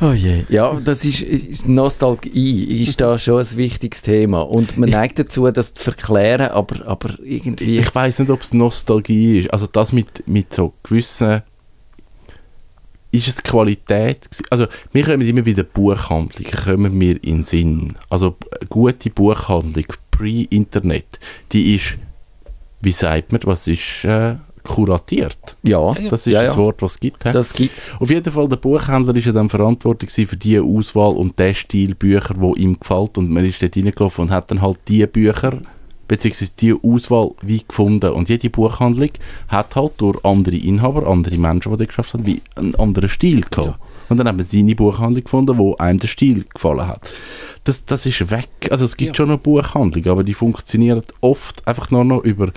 Oh 0.00 0.12
je. 0.12 0.44
Ja, 0.50 0.78
das 0.78 1.04
ist, 1.04 1.22
ist 1.22 1.68
Nostalgie, 1.68 2.82
ist 2.82 3.00
da 3.00 3.18
schon 3.18 3.40
ein 3.40 3.56
wichtiges 3.56 4.02
Thema. 4.02 4.42
Und 4.42 4.76
man 4.76 4.90
neigt 4.90 5.18
dazu, 5.18 5.50
das 5.50 5.72
zu 5.72 5.84
verklären, 5.84 6.50
aber, 6.50 6.86
aber 6.86 7.18
irgendwie... 7.22 7.78
Ich 7.78 7.94
weiß 7.94 8.18
nicht, 8.18 8.30
ob 8.30 8.42
es 8.42 8.52
Nostalgie 8.52 9.40
ist. 9.40 9.52
Also 9.52 9.66
das 9.66 9.92
mit, 9.92 10.26
mit 10.28 10.52
so 10.52 10.74
gewissen... 10.82 11.42
Ist 13.10 13.28
es 13.28 13.42
Qualität? 13.42 14.28
Also 14.50 14.66
wir 14.92 15.04
kommen 15.04 15.22
immer 15.22 15.46
wieder 15.46 15.62
Buchhandlungen, 15.62 16.52
kommen 16.52 16.98
mir 16.98 17.12
in 17.24 17.36
den 17.36 17.44
Sinn. 17.44 17.94
Also 18.10 18.36
eine 18.60 18.68
gute 18.68 19.08
Buchhandlung, 19.08 19.86
pre-Internet, 20.10 21.18
die 21.52 21.76
ist, 21.76 21.96
wie 22.82 22.92
sagt 22.92 23.32
man, 23.32 23.40
was 23.44 23.66
ist 23.68 24.04
äh, 24.04 24.34
kuratiert. 24.66 25.56
ja, 25.62 25.94
Das 26.08 26.26
ist 26.26 26.32
ja, 26.32 26.42
das 26.42 26.54
ja. 26.54 26.58
Wort, 26.58 26.82
was 26.82 26.92
es 26.92 27.00
gibt. 27.00 27.24
hä? 27.24 27.32
das 27.32 27.52
gibt's. 27.52 27.90
Auf 27.98 28.10
jeden 28.10 28.32
Fall, 28.32 28.48
der 28.48 28.56
Buchhändler 28.56 29.14
ist 29.16 29.26
ja 29.26 29.32
dann 29.32 29.48
verantwortlich 29.48 30.10
für 30.28 30.36
die 30.36 30.58
Auswahl 30.58 31.16
und 31.16 31.38
den 31.38 31.54
Stil 31.54 31.94
Bücher, 31.94 32.34
wo 32.36 32.54
ihm 32.54 32.78
gefällt 32.78 33.18
und 33.18 33.30
man 33.30 33.44
ist 33.44 33.62
dort 33.62 33.76
reingelaufen 33.76 34.24
und 34.24 34.30
hat 34.30 34.50
dann 34.50 34.60
halt 34.60 34.78
die 34.88 35.06
Bücher 35.06 35.60
beziehungsweise 36.08 36.52
die 36.56 36.74
Auswahl 36.74 37.30
wie 37.42 37.62
gefunden 37.66 38.10
und 38.12 38.28
jede 38.28 38.50
Buchhandlung 38.50 39.10
hat 39.48 39.74
halt 39.76 39.92
durch 39.98 40.24
andere 40.24 40.56
Inhaber, 40.56 41.06
andere 41.06 41.36
Menschen, 41.36 41.72
die 41.72 41.78
dort 41.78 41.88
geschafft 41.88 42.14
haben, 42.14 42.26
wie 42.26 42.40
einen 42.54 42.74
anderen 42.76 43.08
Stil 43.08 43.40
gehabt. 43.42 43.68
Ja. 43.68 43.78
Und 44.08 44.18
dann 44.18 44.28
haben 44.28 44.38
wir 44.38 44.44
seine 44.44 44.74
Buchhandlung 44.74 45.24
gefunden, 45.24 45.58
wo 45.58 45.74
einem 45.76 45.98
der 45.98 46.08
Stil 46.08 46.44
gefallen 46.52 46.86
hat. 46.86 47.10
Das, 47.64 47.84
das 47.84 48.06
ist 48.06 48.30
weg. 48.30 48.48
Also 48.70 48.84
es 48.84 48.96
gibt 48.96 49.10
Ja. 49.10 49.14
schon 49.16 49.28
noch 49.30 49.38
Buchhandlungen, 49.40 50.08
aber 50.10 50.22
die 50.24 50.34
funktionieren 50.34 51.02
oft 51.20 51.66
einfach 51.66 51.90
nur 51.90 52.04
noch 52.04 52.22
über 52.24 52.52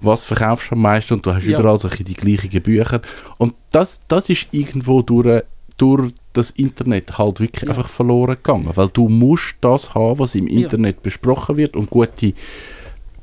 was 0.00 0.24
verkaufst 0.24 0.70
du 0.70 0.74
am 0.74 0.82
meisten 0.82 1.14
und 1.14 1.24
du 1.26 1.34
hast 1.34 1.44
Ja. 1.44 1.58
überall 1.58 1.78
solche 1.78 2.04
die 2.04 2.14
gleichen 2.14 2.62
Bücher. 2.62 3.00
Und 3.38 3.54
das, 3.70 4.00
das 4.08 4.28
ist 4.28 4.48
irgendwo 4.52 5.02
durch, 5.02 5.42
durch 5.76 6.12
das 6.32 6.50
Internet 6.52 7.18
halt 7.18 7.40
wirklich 7.40 7.62
Ja. 7.64 7.70
einfach 7.70 7.88
verloren 7.88 8.36
gegangen. 8.36 8.70
Weil 8.74 8.88
du 8.88 9.08
musst 9.08 9.56
das 9.60 9.94
haben, 9.94 10.18
was 10.18 10.34
im. 10.34 10.46
Internet 10.46 11.02
besprochen 11.02 11.56
wird 11.56 11.76
und 11.76 11.90
gute 11.90 12.32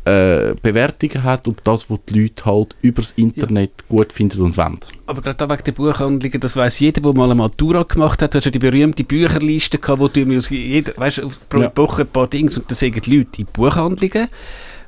äh, 0.06 0.56
Bewertungen 0.62 1.24
hat 1.24 1.48
und 1.48 1.60
das, 1.64 1.90
was 1.90 2.00
die 2.10 2.22
Leute 2.22 2.46
halt 2.46 2.76
übers 2.82 3.12
Internet 3.14 3.72
gut 3.88 4.12
finden 4.12 4.42
und 4.42 4.58
wollen. 4.58 4.80
Aber 5.06 5.22
gerade 5.22 5.38
da 5.38 5.50
wegen 5.50 5.64
der 5.64 5.72
Buchhandlungen, 5.74 6.40
das 6.40 6.56
weiß 6.56 6.80
jeder, 6.80 7.02
der 7.02 7.14
mal 7.14 7.26
eine 7.26 7.36
Matura 7.36 7.84
gemacht 7.84 8.22
hat. 8.22 8.34
Du 8.34 8.38
hast 8.38 8.46
ja 8.46 8.52
die 8.52 8.60
berühmte 8.60 9.04
Bücherliste 9.04 9.78
gehabt, 9.78 10.00
wo 10.00 10.08
du 10.08 10.36
aus 10.36 10.50
jeder, 10.50 10.94
weißt, 10.96 11.22
pro 11.50 11.62
Ja. 11.62 11.72
Woche 11.76 12.04
ein 12.04 12.08
paar 12.08 12.28
Dings 12.28 12.58
und 12.58 12.70
dann 12.70 12.76
sagen 12.76 13.02
die 13.06 13.18
Leute 13.18 13.42
in 13.42 13.48
Buchhandlungen. 13.54 14.28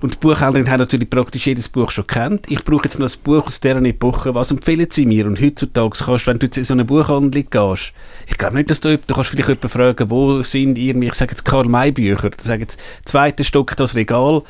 Und 0.03 0.15
die 0.15 0.17
Buchhändlerin 0.17 0.69
hat 0.69 0.79
natürlich 0.79 1.09
praktisch 1.09 1.47
jedes 1.47 1.69
Buch 1.69 1.89
schon 1.89 2.05
kennt. 2.05 2.51
Ich 2.51 2.65
brauche 2.65 2.83
jetzt 2.83 2.99
noch 2.99 3.07
ein 3.09 3.19
Buch 3.23 3.45
aus 3.45 3.61
dieser 3.61 3.81
Epoche. 3.85 4.35
Was 4.35 4.51
empfehlen 4.51 4.87
sie 4.89 5.05
mir? 5.05 5.25
Und 5.25 5.41
heutzutage 5.41 5.97
kannst 5.97 6.27
du, 6.27 6.29
wenn 6.29 6.39
du 6.39 6.45
jetzt 6.45 6.57
in 6.57 6.65
so 6.65 6.73
eine 6.73 6.83
Buchhandlung 6.83 7.45
gehst, 7.49 7.93
ich 8.27 8.37
glaube 8.37 8.57
nicht, 8.57 8.69
dass 8.69 8.81
du, 8.81 8.97
du 8.97 9.13
kannst 9.13 9.29
vielleicht 9.29 9.47
jemanden 9.47 9.69
fragen, 9.69 10.09
wo 10.09 10.43
sind 10.43 10.77
irgendwie, 10.77 11.07
ich 11.07 11.13
sage 11.13 11.31
jetzt 11.31 11.45
Karl-May-Bücher, 11.45 12.31
ich 12.37 12.41
sage 12.41 12.63
jetzt, 12.63 12.81
zweiter 13.05 13.45
Stock 13.45 13.77
das 13.77 13.95
Regal. 13.95 14.41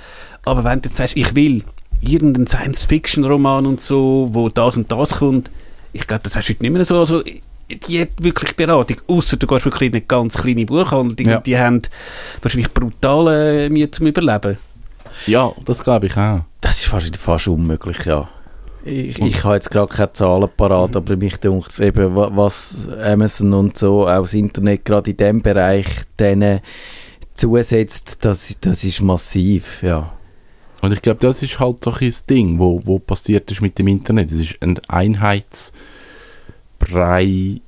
Aber 0.43 0.63
wenn 0.63 0.81
du 0.81 0.89
jetzt 0.89 0.97
sagst, 0.97 1.15
ich 1.15 1.35
will 1.35 1.63
irgendeinen 2.01 2.47
Science-Fiction-Roman 2.47 3.67
und 3.67 3.79
so, 3.79 4.29
wo 4.31 4.49
das 4.49 4.75
und 4.75 4.91
das 4.91 5.17
kommt, 5.17 5.51
ich 5.91 6.07
glaube, 6.07 6.23
das 6.23 6.35
hast 6.35 6.49
du 6.49 6.53
heute 6.53 6.63
nicht 6.63 6.73
mehr 6.73 6.83
so. 6.83 6.97
Also, 6.97 7.21
die 7.69 8.01
hat 8.01 8.09
wirklich 8.17 8.55
Beratung, 8.55 8.97
außer 9.05 9.37
du 9.37 9.45
gehst 9.45 9.65
wirklich 9.65 9.89
in 9.89 9.93
eine 9.93 10.01
ganz 10.01 10.35
kleine 10.35 10.65
Buchhandlung 10.65 11.29
Ja. 11.29 11.41
die 11.41 11.59
haben 11.59 11.83
wahrscheinlich 12.41 12.73
brutale 12.73 13.69
Mühe 13.69 13.91
zum 13.91 14.07
Überleben. 14.07 14.57
Ja, 15.27 15.51
das 15.65 15.83
glaube 15.83 16.07
ich 16.07 16.17
auch. 16.17 16.41
Das 16.61 16.79
ist 16.79 16.85
fast, 16.87 17.15
fast 17.17 17.47
unmöglich, 17.47 18.05
ja. 18.05 18.27
Ich, 18.85 19.17
ich 19.19 19.43
habe 19.45 19.55
jetzt 19.55 19.71
gerade 19.71 19.93
keine 19.93 20.11
Zahlen 20.13 20.49
parat, 20.57 20.95
aber 20.97 21.15
mich 21.15 21.37
denkt 21.37 21.69
es 21.69 21.79
eben, 21.79 22.15
wa- 22.15 22.31
was 22.33 22.87
Amazon 23.01 23.53
und 23.53 23.77
so, 23.77 24.07
auch 24.07 24.21
das 24.23 24.33
Internet 24.33 24.83
gerade 24.83 25.11
in 25.11 25.17
diesem 25.17 25.41
Bereich 25.41 25.85
denen 26.19 26.59
zusetzt, 27.33 28.17
das, 28.21 28.57
das 28.59 28.83
ist 28.83 29.01
massiv, 29.01 29.81
ja. 29.83 30.11
Und 30.81 30.91
ich 30.91 31.01
glaube, 31.01 31.21
das 31.21 31.41
ist 31.41 31.59
halt 31.59 31.81
so 31.81 31.93
ein 31.93 32.13
Ding, 32.29 32.59
wo, 32.59 32.81
wo 32.83 32.99
passiert 32.99 33.49
ist 33.51 33.61
mit 33.61 33.79
dem 33.79 33.87
Internet. 33.87 34.29
Es 34.31 34.41
ist 34.41 34.55
ein 34.61 34.77
Einheitsbrei 34.89 35.71
ein 37.23 37.61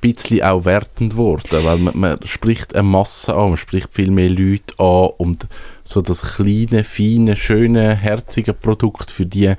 bisschen 0.00 0.42
auch 0.42 0.64
wertend 0.64 1.16
worden, 1.16 1.64
weil 1.64 1.78
man, 1.78 1.98
man 1.98 2.18
spricht 2.24 2.74
eine 2.74 2.82
Masse 2.82 3.34
an, 3.34 3.50
man 3.50 3.56
spricht 3.56 3.92
viel 3.92 4.10
mehr 4.10 4.30
Leute 4.30 4.74
an 4.78 5.10
und 5.18 5.46
so 5.84 6.00
das 6.00 6.36
kleine, 6.36 6.84
feine, 6.84 7.36
schöne, 7.36 7.94
herzige 7.94 8.52
Produkt 8.52 9.10
für 9.10 9.26
die 9.26 9.54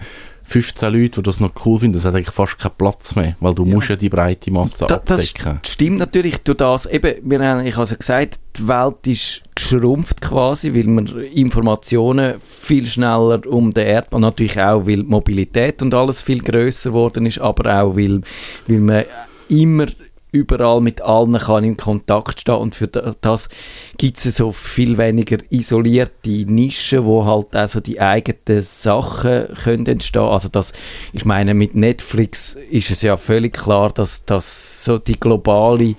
15 0.47 0.93
Leute, 0.93 1.09
die 1.09 1.23
das 1.23 1.39
noch 1.39 1.51
cool 1.65 1.79
finden, 1.79 1.93
das 1.93 2.05
hat 2.05 2.13
eigentlich 2.13 2.33
fast 2.33 2.59
keinen 2.59 2.75
Platz 2.77 3.15
mehr, 3.15 3.35
weil 3.39 3.55
du 3.55 3.65
musst 3.65 3.89
ja 3.89 3.95
die 3.95 4.09
breite 4.09 4.51
Masse 4.51 4.85
Da, 4.87 5.01
das 5.03 5.35
abdecken. 5.35 5.59
stimmt 5.65 5.97
natürlich 5.97 6.37
durch 6.37 6.57
das, 6.57 6.85
eben, 6.85 7.15
wir 7.23 7.39
haben, 7.39 7.65
ich 7.65 7.75
habe 7.75 7.89
ja 7.89 7.95
gesagt, 7.95 8.39
die 8.57 8.67
Welt 8.67 9.07
ist 9.07 9.41
geschrumpft 9.55 10.21
quasi, 10.21 10.73
weil 10.75 10.83
man 10.83 11.07
Informationen 11.07 12.35
viel 12.41 12.85
schneller 12.85 13.41
um 13.47 13.73
den 13.73 13.87
Erdball, 13.87 14.21
natürlich 14.21 14.61
auch, 14.61 14.85
weil 14.85 14.97
die 14.97 15.03
Mobilität 15.03 15.81
und 15.81 15.93
alles 15.95 16.21
viel 16.21 16.41
größer 16.41 16.91
geworden 16.91 17.25
ist, 17.25 17.39
aber 17.39 17.81
auch, 17.81 17.97
weil, 17.97 18.21
weil 18.67 18.79
man 18.79 19.03
immer 19.49 19.87
überall 20.35 20.81
mit 20.81 21.01
allen 21.01 21.37
kann 21.37 21.63
in 21.63 21.77
Kontakt 21.77 22.41
stehen 22.41 22.55
und 22.55 22.75
für 22.75 22.87
da- 22.87 23.13
das 23.21 23.49
gibt 23.97 24.17
es 24.17 24.35
so 24.35 24.51
viel 24.51 24.97
weniger 24.97 25.37
isolierte 25.49 26.45
Nischen, 26.45 27.05
wo 27.05 27.25
halt 27.25 27.55
auch 27.55 27.67
so 27.67 27.79
die 27.79 27.99
eigenen 27.99 28.61
Sachen 28.61 29.47
können 29.63 29.85
entstehen. 29.85 30.21
Also 30.23 30.49
das, 30.49 30.73
ich 31.13 31.25
meine, 31.25 31.53
mit 31.53 31.75
Netflix 31.75 32.57
ist 32.69 32.91
es 32.91 33.01
ja 33.01 33.17
völlig 33.17 33.53
klar, 33.53 33.89
dass, 33.91 34.25
dass 34.25 34.83
so 34.83 34.97
die 34.97 35.19
globale 35.19 35.95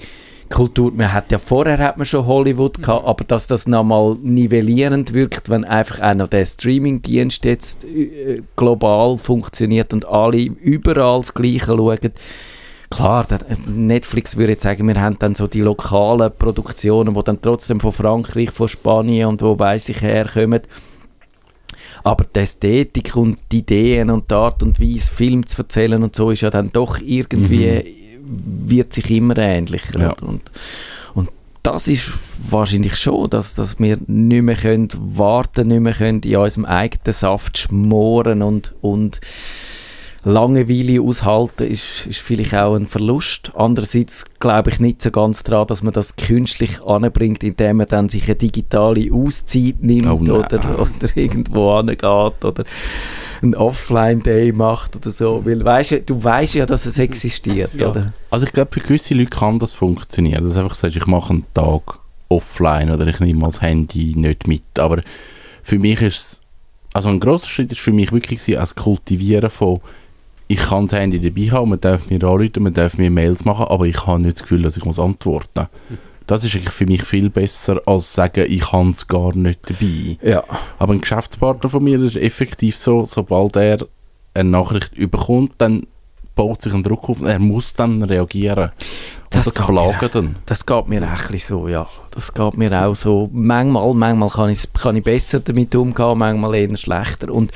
Kultur, 0.48 0.92
man 0.94 1.12
hat 1.12 1.32
ja 1.32 1.38
vorher 1.38 1.78
hat 1.78 1.96
man 1.96 2.06
schon 2.06 2.24
Hollywood 2.24 2.80
gehabt, 2.80 3.04
aber 3.04 3.24
dass 3.24 3.48
das 3.48 3.66
nochmal 3.66 4.16
nivellierend 4.22 5.12
wirkt, 5.12 5.50
wenn 5.50 5.64
einfach 5.64 6.00
auch 6.00 6.14
noch 6.14 6.28
der 6.28 6.46
Streamingdienst 6.46 7.44
jetzt 7.44 7.84
äh, 7.84 8.42
global 8.54 9.18
funktioniert 9.18 9.92
und 9.92 10.04
alle 10.06 10.38
überall 10.38 11.18
das 11.18 11.34
Gleiche 11.34 11.66
schauen. 11.66 12.12
Klar, 12.90 13.26
der 13.26 13.40
Netflix 13.66 14.36
würde 14.36 14.52
jetzt 14.52 14.62
sagen, 14.62 14.86
wir 14.86 15.00
haben 15.00 15.18
dann 15.18 15.34
so 15.34 15.46
die 15.46 15.60
lokalen 15.60 16.30
Produktionen, 16.38 17.14
die 17.14 17.24
dann 17.24 17.42
trotzdem 17.42 17.80
von 17.80 17.92
Frankreich, 17.92 18.50
von 18.50 18.68
Spanien 18.68 19.28
und 19.28 19.42
wo 19.42 19.58
weiß 19.58 19.88
ich 19.88 20.02
herkommen. 20.02 20.60
Aber 22.04 22.24
die 22.24 22.38
Ästhetik 22.38 23.16
und 23.16 23.38
die 23.50 23.58
Ideen 23.58 24.10
und 24.10 24.30
die 24.30 24.34
Art 24.34 24.62
und 24.62 24.80
Weise, 24.80 25.12
Film 25.12 25.44
zu 25.44 25.62
erzählen 25.62 26.02
und 26.02 26.14
so, 26.14 26.30
ist 26.30 26.42
ja 26.42 26.50
dann 26.50 26.70
doch 26.72 27.00
irgendwie, 27.00 27.84
wird 28.24 28.92
sich 28.92 29.10
immer 29.10 29.36
ähnlicher. 29.38 29.98
Ja. 29.98 30.14
Und, 30.22 30.42
und 31.14 31.30
das 31.64 31.88
ist 31.88 32.52
wahrscheinlich 32.52 32.94
schon, 32.94 33.28
dass, 33.30 33.56
dass 33.56 33.80
wir 33.80 33.98
nicht 34.06 34.42
mehr 34.42 34.54
können 34.54 34.88
warten, 34.94 35.66
nicht 35.66 35.80
mehr 35.80 35.94
können 35.94 36.20
in 36.20 36.36
unserem 36.36 36.64
eigenen 36.64 37.12
Saft 37.12 37.58
schmoren 37.58 38.42
und, 38.42 38.72
und 38.80 39.20
Langeweile 40.28 41.00
aushalten, 41.00 41.64
ist, 41.64 42.06
ist 42.06 42.18
vielleicht 42.20 42.54
auch 42.54 42.74
ein 42.74 42.86
Verlust. 42.86 43.52
Andererseits 43.54 44.24
glaube 44.40 44.70
ich 44.70 44.80
nicht 44.80 45.00
so 45.00 45.10
ganz 45.10 45.44
daran, 45.44 45.66
dass 45.68 45.82
man 45.82 45.92
das 45.92 46.16
künstlich 46.16 46.82
anbringt, 46.82 47.44
indem 47.44 47.76
man 47.78 47.86
dann 47.86 48.08
sich 48.08 48.24
eine 48.26 48.34
digitale 48.34 49.12
Auszeit 49.12 49.76
nimmt 49.80 50.06
Oh 50.06 50.16
oder, 50.16 50.80
oder 50.80 51.16
irgendwo 51.16 51.72
angeht 51.76 52.02
oder 52.02 52.64
ein 53.42 53.54
Offline-Day 53.54 54.52
macht 54.52 54.96
oder 54.96 55.10
so. 55.10 55.44
Weil 55.44 55.64
weißt, 55.64 56.02
du- 56.06 56.24
weißt 56.24 56.54
ja, 56.54 56.66
dass 56.66 56.86
es 56.86 56.98
existiert, 56.98 57.74
Ja. 57.74 57.90
oder? 57.90 58.12
Also 58.30 58.46
ich 58.46 58.52
glaube, 58.52 58.70
für 58.72 58.80
gewisse 58.80 59.14
Leute 59.14 59.30
kann 59.30 59.58
das 59.58 59.74
funktionieren. 59.74 60.42
Dass 60.42 60.54
du 60.54 60.60
einfach 60.60 60.74
sagst, 60.74 60.96
ich 60.96 61.06
mache 61.06 61.34
einen 61.34 61.44
Tag 61.54 61.98
offline 62.28 62.90
oder 62.90 63.06
ich 63.06 63.20
nehme 63.20 63.38
mal 63.40 63.46
das 63.46 63.62
Handy 63.62 64.14
nicht 64.16 64.48
mit. 64.48 64.64
Aber 64.78 65.02
für 65.62 65.78
mich 65.78 66.02
ist 66.02 66.16
es, 66.16 66.40
also 66.94 67.10
ein 67.10 67.20
grosser 67.20 67.46
Schritt 67.46 67.70
ist 67.70 67.80
für 67.80 67.92
mich 67.92 68.10
wirklich 68.10 68.40
gewesen, 68.40 68.58
als 68.58 68.74
Kultivieren 68.74 69.50
von 69.50 69.80
ich 70.48 70.58
kann 70.58 70.86
das 70.86 70.98
Handy 70.98 71.20
dabei 71.20 71.50
haben, 71.50 71.70
man 71.70 71.80
darf 71.80 72.08
mir 72.08 72.22
anrufen, 72.22 72.62
man 72.62 72.72
darf 72.72 72.98
mir 72.98 73.10
Mails 73.10 73.44
machen, 73.44 73.66
aber 73.66 73.86
ich 73.86 74.06
habe 74.06 74.20
nicht 74.20 74.36
das 74.36 74.42
Gefühl, 74.42 74.62
dass 74.62 74.76
ich 74.76 74.84
muss 74.84 74.98
antworten 74.98 75.66
Das 76.26 76.44
ist 76.44 76.54
eigentlich 76.54 76.74
für 76.74 76.86
mich 76.86 77.02
viel 77.02 77.30
besser, 77.30 77.80
als 77.86 78.12
sagen, 78.12 78.46
ich 78.48 78.72
habe 78.72 78.90
es 78.90 79.06
gar 79.06 79.34
nicht 79.34 79.60
dabei. 79.68 80.18
Ja. 80.22 80.44
Aber 80.78 80.92
ein 80.92 81.00
Geschäftspartner 81.00 81.68
von 81.68 81.82
mir 81.82 82.00
ist 82.02 82.16
effektiv 82.16 82.76
so, 82.76 83.04
sobald 83.04 83.56
er 83.56 83.86
eine 84.34 84.50
Nachricht 84.50 84.96
überkommt, 84.96 85.52
dann 85.58 85.86
baut 86.36 86.62
sich 86.62 86.72
ein 86.72 86.84
Druck 86.84 87.08
auf 87.08 87.20
und 87.20 87.26
er 87.26 87.40
muss 87.40 87.74
dann 87.74 88.02
reagieren. 88.04 88.70
Das 89.30 89.52
das, 89.52 89.54
geht 89.54 89.68
mir 89.68 90.08
dann. 90.08 90.36
Das 90.46 90.64
geht 90.64 90.86
mir 90.86 91.02
auch 91.02 91.38
so, 91.38 91.66
ja. 91.66 91.88
Das 92.12 92.32
geht 92.32 92.56
mir 92.56 92.72
auch 92.86 92.94
so. 92.94 93.28
Manchmal, 93.32 93.92
manchmal 93.94 94.28
kann 94.28 94.50
ich, 94.50 94.72
kann 94.72 94.94
ich 94.94 95.02
besser 95.02 95.40
damit 95.40 95.74
umgehen, 95.74 96.16
manchmal 96.16 96.54
eher 96.54 96.76
schlechter. 96.76 97.32
Und 97.32 97.50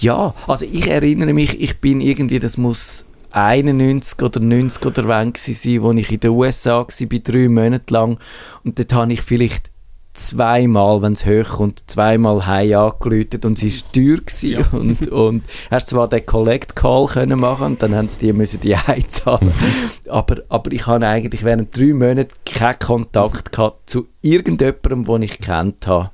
ja, 0.00 0.34
also 0.46 0.66
ich 0.70 0.86
erinnere 0.86 1.32
mich, 1.32 1.58
ich 1.58 1.80
bin 1.80 2.02
irgendwie, 2.02 2.40
das 2.40 2.58
muss 2.58 3.06
91 3.30 4.20
oder 4.22 4.40
90 4.40 4.84
oder 4.84 5.08
wann 5.08 5.32
gewesen 5.32 5.54
sein, 5.54 5.82
wo 5.82 5.92
ich 5.92 6.12
in 6.12 6.20
den 6.20 6.30
USA 6.30 6.78
war, 6.78 6.86
bei 7.08 7.20
drei 7.24 7.48
Monaten 7.48 7.94
lang. 7.94 8.18
Und 8.64 8.78
dort 8.78 8.92
habe 8.92 9.12
ich 9.12 9.22
vielleicht 9.22 9.70
zweimal, 10.14 11.02
wenn 11.02 11.12
es 11.12 11.26
hochkommt, 11.26 11.82
zweimal 11.90 12.46
heim 12.46 12.72
angeläutet 12.72 13.44
und 13.44 13.62
es 13.62 13.84
war 13.84 13.92
teuer. 13.92 14.42
Ja. 14.42 14.64
und, 14.78 15.08
und 15.08 15.42
hast 15.70 15.88
zwar 15.88 16.08
den 16.08 16.24
Collect 16.24 16.76
Call 16.76 17.06
können 17.06 17.40
machen 17.40 17.66
und 17.66 17.82
dann 17.82 17.94
haben 17.94 18.08
sie 18.08 18.20
die 18.20 18.32
müssen 18.32 18.60
die 18.60 18.76
heimzahlen. 18.76 19.52
aber, 20.08 20.42
aber 20.48 20.72
ich 20.72 20.86
hatte 20.86 21.06
eigentlich 21.06 21.44
während 21.44 21.76
drei 21.76 21.92
Monaten 21.92 22.28
keinen 22.46 22.78
Kontakt 22.78 23.52
gehabt 23.52 23.90
zu 23.90 24.06
irgendjemandem, 24.22 25.04
den 25.04 25.22
ich 25.22 25.38
kennt 25.40 25.86
habe. 25.86 26.10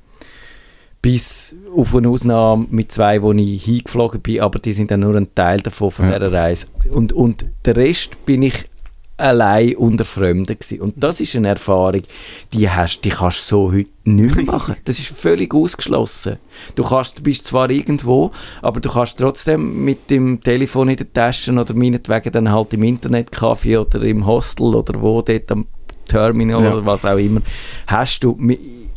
Bis 1.02 1.54
auf 1.74 1.94
eine 1.94 2.08
Ausnahme 2.10 2.66
mit 2.70 2.92
zwei, 2.92 3.22
wo 3.22 3.32
ich 3.32 3.64
hingeflogen 3.64 4.20
bin, 4.20 4.40
aber 4.40 4.58
die 4.58 4.74
sind 4.74 4.90
dann 4.90 5.00
nur 5.00 5.16
ein 5.16 5.34
Teil 5.34 5.60
davon 5.60 5.90
von 5.90 6.10
Ja. 6.10 6.18
dieser 6.18 6.32
Reise. 6.32 6.66
Und, 6.90 7.14
und 7.14 7.46
der 7.64 7.76
Rest 7.76 8.24
bin 8.26 8.42
ich 8.42 8.66
allein 9.20 9.76
unter 9.76 10.04
Fremden 10.04 10.58
gewesen. 10.58 10.80
Und 10.80 10.94
das 10.96 11.20
ist 11.20 11.36
eine 11.36 11.48
Erfahrung, 11.48 12.02
die, 12.52 12.68
hast, 12.68 13.02
die 13.04 13.10
kannst 13.10 13.38
du 13.38 13.42
so 13.44 13.72
heute 13.72 13.88
nicht 14.04 14.34
mehr 14.36 14.44
machen. 14.46 14.76
Das 14.84 14.98
ist 14.98 15.08
völlig 15.08 15.54
ausgeschlossen. 15.54 16.36
Du, 16.74 16.82
kannst, 16.82 17.18
du 17.18 17.22
bist 17.22 17.46
zwar 17.46 17.70
irgendwo, 17.70 18.32
aber 18.62 18.80
du 18.80 18.90
kannst 18.90 19.18
trotzdem 19.18 19.84
mit 19.84 20.10
dem 20.10 20.40
Telefon 20.40 20.88
in 20.88 20.96
der 20.96 21.12
Tasche 21.12 21.52
oder 21.52 21.74
meinetwegen 21.74 22.32
dann 22.32 22.50
halt 22.50 22.72
im 22.72 22.82
Internetcafé 22.82 23.78
oder 23.78 24.02
im 24.02 24.26
Hostel 24.26 24.74
oder 24.74 25.00
wo 25.00 25.22
dort 25.22 25.50
am 25.52 25.66
Terminal 26.08 26.64
Ja. 26.64 26.72
oder 26.72 26.86
was 26.86 27.04
auch 27.04 27.18
immer, 27.18 27.40
hast 27.86 28.24
du 28.24 28.36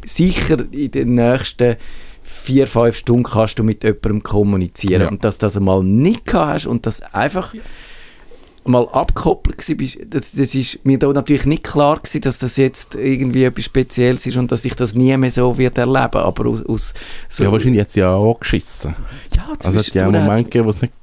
sicher 0.03 0.57
in 0.71 0.89
den 0.91 1.15
nächsten 1.15 1.75
vier, 2.23 2.67
fünf 2.67 2.97
Stunden 2.97 3.23
kannst 3.23 3.59
du 3.59 3.63
mit 3.63 3.83
jemandem 3.83 4.23
kommunizieren. 4.23 5.03
Ja. 5.03 5.07
Und 5.09 5.23
dass 5.23 5.37
du 5.37 5.45
das 5.45 5.55
einmal 5.55 5.83
nicht 5.83 6.25
gehabt 6.25 6.53
hast 6.53 6.65
und 6.65 6.85
das 6.85 7.01
einfach 7.13 7.53
mal 8.65 8.87
abgekoppelt 8.89 9.61
bist, 9.77 9.99
das, 10.07 10.31
das 10.33 10.55
ist 10.55 10.83
mir 10.85 10.97
da 10.99 11.07
natürlich 11.11 11.45
nicht 11.45 11.63
klar 11.63 11.97
gewesen, 11.99 12.21
dass 12.21 12.39
das 12.39 12.57
jetzt 12.57 12.95
irgendwie 12.95 13.43
etwas 13.43 13.65
Spezielles 13.65 14.25
ist 14.25 14.37
und 14.37 14.51
dass 14.51 14.63
ich 14.65 14.75
das 14.75 14.93
nie 14.95 15.15
mehr 15.17 15.29
so 15.31 15.57
wird 15.57 15.77
erleben, 15.77 16.17
aber 16.17 16.45
aus, 16.47 16.65
aus 16.65 16.93
so, 17.29 17.43
Ja, 17.43 17.51
wahrscheinlich 17.51 17.81
hat 17.81 17.91
sie 17.91 17.99
ja 18.01 18.13
auch 18.13 18.33
angeschissen. 18.35 18.95
ja, 19.35 19.43
Also 19.63 19.79
es 19.79 19.87
hat 19.87 19.95
ja 19.95 20.05
hat's- 20.05 20.11
Momente 20.13 20.43
gegeben, 20.45 20.65
wo 20.65 20.69
es 20.69 20.81
nicht 20.81 20.93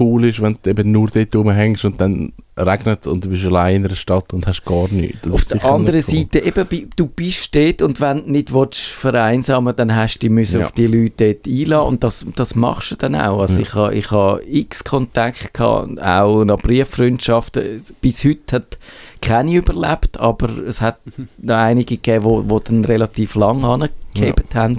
cool 0.00 0.24
ist, 0.24 0.40
wenn 0.40 0.56
du 0.62 0.70
eben 0.70 0.92
nur 0.92 1.08
dort 1.08 1.34
rumhängst 1.36 1.84
und 1.84 2.00
dann 2.00 2.32
regnet 2.56 3.00
es 3.02 3.06
und 3.06 3.24
du 3.24 3.28
bist 3.28 3.44
allein 3.44 3.76
in 3.76 3.84
einer 3.86 3.96
Stadt 3.96 4.32
und 4.32 4.46
hast 4.46 4.64
gar 4.64 4.88
nichts. 4.88 5.20
Das 5.22 5.32
Auf 5.34 5.44
der 5.44 5.64
anderen 5.64 5.96
cool. 5.96 6.02
Seite, 6.02 6.38
eben, 6.38 6.88
du 6.96 7.06
bist 7.06 7.54
dort 7.54 7.82
und 7.82 8.00
wenn 8.00 8.24
du 8.24 8.30
nicht 8.32 8.54
willst, 8.54 8.80
vereinsamen 8.80 9.74
dann 9.76 9.94
hast 9.94 10.14
du 10.16 10.18
dich 10.20 10.30
müssen 10.30 10.60
Ja. 10.60 10.66
auf 10.66 10.72
die 10.72 10.86
Leute 10.86 11.34
dort 11.34 11.46
einladen 11.46 11.88
und 11.88 12.04
das, 12.04 12.24
das 12.34 12.54
machst 12.54 12.92
du 12.92 12.96
dann 12.96 13.14
auch. 13.14 13.40
Also 13.40 13.56
Ja. 13.56 13.60
ich 13.60 13.74
habe 13.74 13.94
ich 13.94 14.10
ha 14.10 14.38
x 14.46 14.84
Kontakte 14.84 15.48
gehabt, 15.52 16.00
auch 16.00 16.44
noch 16.44 16.60
Brieffreundschaften. 16.62 17.62
Bis 18.00 18.24
heute 18.24 18.56
hat 18.56 18.78
keine 19.24 19.54
überlebt, 19.54 20.20
aber 20.20 20.50
es 20.66 20.80
hat 20.80 20.98
noch 21.38 21.56
einige 21.56 21.96
gegeben, 21.96 22.24
wo, 22.24 22.44
wo 22.46 22.60
dann 22.60 22.84
relativ 22.84 23.34
lang 23.34 23.64
angehebt 23.64 24.54
haben. 24.54 24.76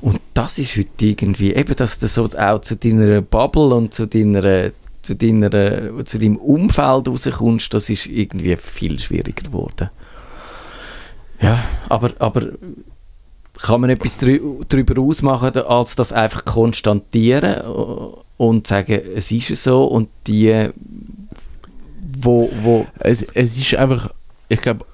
Und 0.00 0.20
das 0.34 0.58
ist 0.58 0.76
heute 0.76 1.06
irgendwie, 1.06 1.54
eben, 1.54 1.74
dass 1.76 1.98
du 1.98 2.08
so 2.08 2.28
auch 2.36 2.60
zu 2.60 2.76
deiner 2.76 3.22
Bubble 3.22 3.74
und 3.74 3.94
zu 3.94 4.06
deiner 4.06 4.70
zu, 5.02 5.14
deiner, 5.14 6.04
zu 6.04 6.18
deinem 6.18 6.36
Umfeld 6.36 7.06
rauskommst, 7.06 7.72
das 7.72 7.88
ist 7.88 8.06
irgendwie 8.06 8.56
viel 8.56 8.98
schwieriger 8.98 9.44
geworden. 9.44 9.90
Ja, 11.40 11.62
aber, 11.88 12.10
aber 12.18 12.42
kann 13.62 13.80
man 13.82 13.90
etwas 13.90 14.18
darüber 14.18 15.00
ausmachen, 15.00 15.56
als 15.58 15.94
das 15.94 16.12
einfach 16.12 16.44
konstatieren 16.44 17.60
äh, 17.60 18.22
und 18.36 18.66
sagen, 18.66 19.00
es 19.14 19.30
ist 19.30 19.62
so 19.62 19.84
und 19.84 20.08
die, 20.26 20.70
wo, 22.22 22.50
wo 22.62 22.86
Es, 22.98 23.22
es 23.34 23.56
ist 23.56 23.74
einfach, 23.74 24.10
ich 24.48 24.60
glaube, 24.60 24.84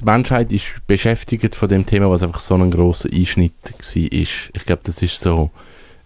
die 0.00 0.04
Menschheit 0.04 0.52
ist 0.52 0.86
beschäftigt 0.86 1.54
von 1.54 1.68
dem 1.68 1.84
Thema, 1.84 2.10
was 2.10 2.22
einfach 2.22 2.40
so 2.40 2.54
ein 2.54 2.70
grosser 2.70 3.10
Einschnitt 3.12 3.52
war. 3.64 4.12
Ich 4.12 4.50
glaube, 4.66 4.82
das 4.84 5.02
ist 5.02 5.20
so 5.20 5.50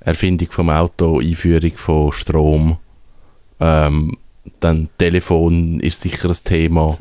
Erfindung 0.01 0.51
vom 0.51 0.71
Auto, 0.71 1.21
Einführung 1.21 1.73
von 1.77 2.13
Strom, 2.13 2.79
ähm, 3.61 4.17
dann 4.61 4.89
Telefon 4.99 5.81
ist 5.81 6.01
sicher 6.01 6.29
ein 6.29 6.37
Thema 6.45 6.99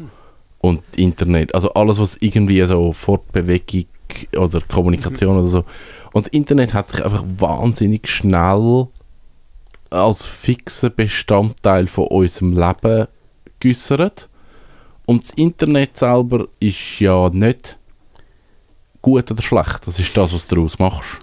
und 0.60 0.82
Internet, 0.96 1.54
also 1.54 1.74
alles, 1.74 2.00
was 2.00 2.18
irgendwie 2.22 2.62
so 2.64 2.94
Fortbewegung 2.94 3.86
oder 4.38 4.62
Kommunikation 4.62 5.38
oder 5.38 5.48
so. 5.48 5.66
Und 6.14 6.28
das 6.28 6.34
Internet 6.34 6.74
hat 6.74 6.92
sich 6.92 7.04
einfach 7.04 7.24
wahnsinnig 7.38 8.08
schnell 8.08 8.88
als 9.90 10.26
fixer 10.26 10.90
Bestandteil 10.90 11.88
von 11.88 12.08
unserem 12.08 12.54
Leben 12.54 13.08
geäussert. 13.63 14.30
Und 15.06 15.23
das 15.23 15.32
Internet 15.32 15.97
selber 15.97 16.47
ist 16.60 16.99
ja 16.99 17.30
nicht 17.30 17.78
gut 19.02 19.30
oder 19.32 19.41
schlecht. 19.41 19.86
Das 19.86 19.99
ist 19.99 20.15
das, 20.15 20.34
was 20.34 20.47
du 20.47 20.56
daraus 20.56 20.80
machst. 20.80 21.19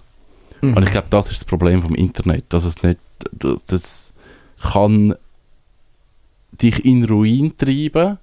Und 0.62 0.82
ich 0.82 0.90
glaube, 0.90 1.08
das 1.10 1.30
ist 1.30 1.40
das 1.40 1.44
Problem 1.44 1.80
vom 1.82 1.94
Internet, 1.94 2.44
dass 2.50 2.64
es 2.64 2.82
nicht, 2.82 3.00
das 3.66 4.12
kann 4.60 5.14
dich 6.52 6.84
in 6.84 7.04
Ruin 7.04 7.56
treiben. 7.56 8.18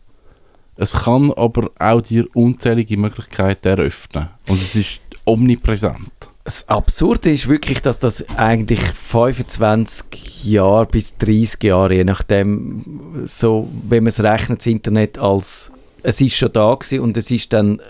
Es 0.76 0.94
kann 0.94 1.32
aber 1.34 1.72
auch 1.80 2.02
dir 2.02 2.28
unzählige 2.36 2.98
Möglichkeiten 2.98 3.68
eröffnen. 3.68 4.30
Und 4.48 4.62
es 4.62 4.76
ist 4.76 5.02
omnipräsent. 5.26 6.12
Das 6.48 6.70
Absurde 6.70 7.30
ist 7.30 7.50
wirklich, 7.50 7.82
dass 7.82 8.00
das 8.00 8.24
eigentlich 8.38 8.80
25 8.80 10.46
Jahre 10.46 10.86
bis 10.86 11.18
30 11.18 11.62
Jahre, 11.62 11.94
je 11.94 12.06
nachdem, 12.06 13.26
so, 13.26 13.68
wenn 13.90 14.04
man 14.04 14.10
es 14.10 14.24
rechnet, 14.24 14.60
das 14.62 14.66
Internet 14.68 15.18
als 15.18 15.74
es 16.04 16.22
ist 16.22 16.36
schon 16.38 16.54
da 16.54 16.74
gewesen 16.74 17.02
und 17.02 17.18
es 17.18 17.32
ist 17.32 17.52
dann 17.52 17.82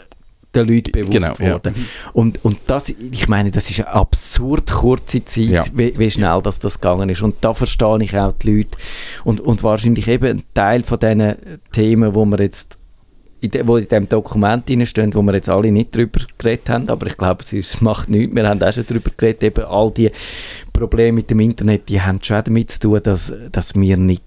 den 0.56 0.68
Leuten 0.68 0.92
bewusst 0.92 1.12
Genau, 1.12 1.34
ja. 1.40 1.54
worden. 1.54 1.76
Und, 2.14 2.44
und 2.44 2.58
das, 2.66 2.90
ich 2.90 3.28
meine, 3.28 3.52
das 3.52 3.70
ist 3.70 3.82
eine 3.82 3.90
absurd 3.90 4.72
kurze 4.72 5.24
Zeit, 5.24 5.46
Ja. 5.46 5.62
wie, 5.76 5.94
wie 6.00 6.10
schnell 6.10 6.42
das, 6.42 6.58
das 6.58 6.82
gegangen 6.82 7.10
ist. 7.10 7.22
Und 7.22 7.36
da 7.42 7.54
verstehe 7.54 8.02
ich 8.02 8.18
auch 8.18 8.34
die 8.42 8.56
Leute. 8.56 8.76
Und, 9.24 9.40
und 9.40 9.62
wahrscheinlich 9.62 10.08
eben 10.08 10.40
ein 10.40 10.44
Teil 10.56 10.82
von 10.82 10.98
diesen 10.98 11.36
Themen, 11.74 12.16
wo 12.16 12.26
wir 12.26 12.40
jetzt 12.40 12.80
in, 13.40 13.52
de, 13.52 13.68
wo 13.68 13.78
in 13.78 13.88
diesem 13.88 14.10
Dokument 14.10 14.68
drinstehen, 14.68 15.14
wo 15.14 15.22
wir 15.22 15.34
jetzt 15.34 15.50
alle 15.50 15.72
nicht 15.72 15.96
drüber 15.96 16.22
geredet 16.38 16.70
haben, 16.70 16.90
aber 16.90 17.08
ich 17.08 17.18
glaube, 17.18 17.44
es 17.44 17.82
macht 17.82 18.10
nichts. 18.10 18.36
Wir 18.36 18.48
haben 18.48 18.62
auch 18.62 18.74
schon 18.74 18.86
drüber 18.86 19.12
geredet, 19.16 19.44
eben 19.44 19.66
all 19.66 19.92
die 19.92 20.12
Probleme 20.74 21.18
mit 21.18 21.30
dem 21.30 21.40
Internet, 21.40 21.90
die 21.90 22.02
haben 22.02 22.20
schon 22.22 22.44
damit 22.44 22.72
zu 22.72 22.80
tun, 22.80 23.00
dass, 23.04 23.34
dass 23.52 23.76
wir 23.76 23.98
nicht 23.98 24.24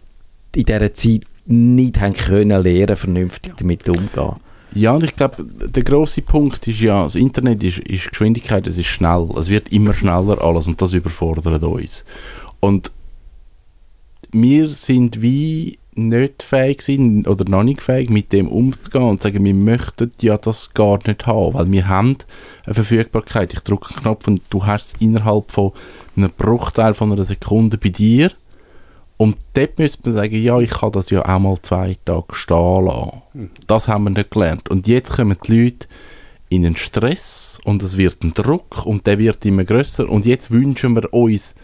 in 0.54 0.64
dieser 0.64 0.92
Zeit 0.92 1.22
nicht 1.46 2.00
haben 2.00 2.14
können 2.14 2.62
lernen, 2.62 2.96
vernünftig 2.96 3.54
damit 3.56 3.88
umzugehen. 3.88 4.36
Ja, 4.72 4.92
und 4.92 5.02
ich 5.02 5.16
glaube, 5.16 5.44
der 5.44 5.82
große 5.82 6.22
Punkt 6.22 6.66
ist 6.68 6.80
ja, 6.80 7.02
das 7.02 7.16
Internet 7.16 7.62
ist, 7.64 7.78
ist 7.80 8.10
Geschwindigkeit, 8.10 8.66
es 8.68 8.78
ist 8.78 8.86
schnell. 8.86 9.28
Es 9.36 9.50
wird 9.50 9.72
immer 9.72 9.94
schneller 9.94 10.40
alles 10.40 10.68
und 10.68 10.80
das 10.80 10.92
überfordert 10.92 11.62
uns. 11.64 12.04
Und 12.60 12.92
wir 14.30 14.68
sind 14.68 15.20
wie 15.20 15.79
nicht 16.08 16.42
fähig 16.42 16.82
sind 16.82 17.28
oder 17.28 17.48
noch 17.48 17.62
nicht 17.62 17.82
fähig, 17.82 18.10
mit 18.10 18.32
dem 18.32 18.48
umzugehen 18.48 19.04
und 19.04 19.22
sagen, 19.22 19.44
wir 19.44 19.54
möchten 19.54 20.12
ja 20.20 20.36
das 20.36 20.72
gar 20.74 20.98
nicht 21.06 21.26
haben, 21.26 21.54
weil 21.54 21.70
wir 21.70 21.88
haben 21.88 22.16
eine 22.64 22.74
Verfügbarkeit. 22.74 23.52
Ich 23.52 23.60
drücke 23.60 23.94
einen 23.94 24.02
Knopf 24.02 24.26
und 24.28 24.42
du 24.50 24.66
hast 24.66 24.86
es 24.86 25.00
innerhalb 25.00 25.52
von 25.52 25.72
einem 26.16 26.30
Bruchteil 26.30 26.94
von 26.94 27.12
einer 27.12 27.24
Sekunde 27.24 27.78
bei 27.78 27.90
dir. 27.90 28.32
Und 29.16 29.36
dort 29.52 29.78
müsste 29.78 30.00
man 30.04 30.12
sagen, 30.12 30.42
ja, 30.42 30.58
ich 30.60 30.70
kann 30.70 30.92
das 30.92 31.10
ja 31.10 31.22
auch 31.22 31.38
mal 31.38 31.56
zwei 31.60 31.96
Tage 32.04 32.34
stehen 32.34 32.84
lassen. 32.86 33.50
Das 33.66 33.86
haben 33.86 34.04
wir 34.04 34.10
nicht 34.10 34.30
gelernt. 34.30 34.70
Und 34.70 34.86
jetzt 34.86 35.12
kommen 35.12 35.36
die 35.46 35.64
Leute 35.64 35.88
in 36.48 36.66
einen 36.66 36.76
Stress 36.76 37.60
und 37.64 37.82
es 37.82 37.96
wird 37.96 38.22
ein 38.22 38.32
Druck 38.32 38.84
und 38.86 39.06
der 39.06 39.18
wird 39.18 39.44
immer 39.44 39.64
größer. 39.64 40.08
Und 40.08 40.26
jetzt 40.26 40.50
wünschen 40.50 40.94
wir 40.94 41.12
uns 41.12 41.54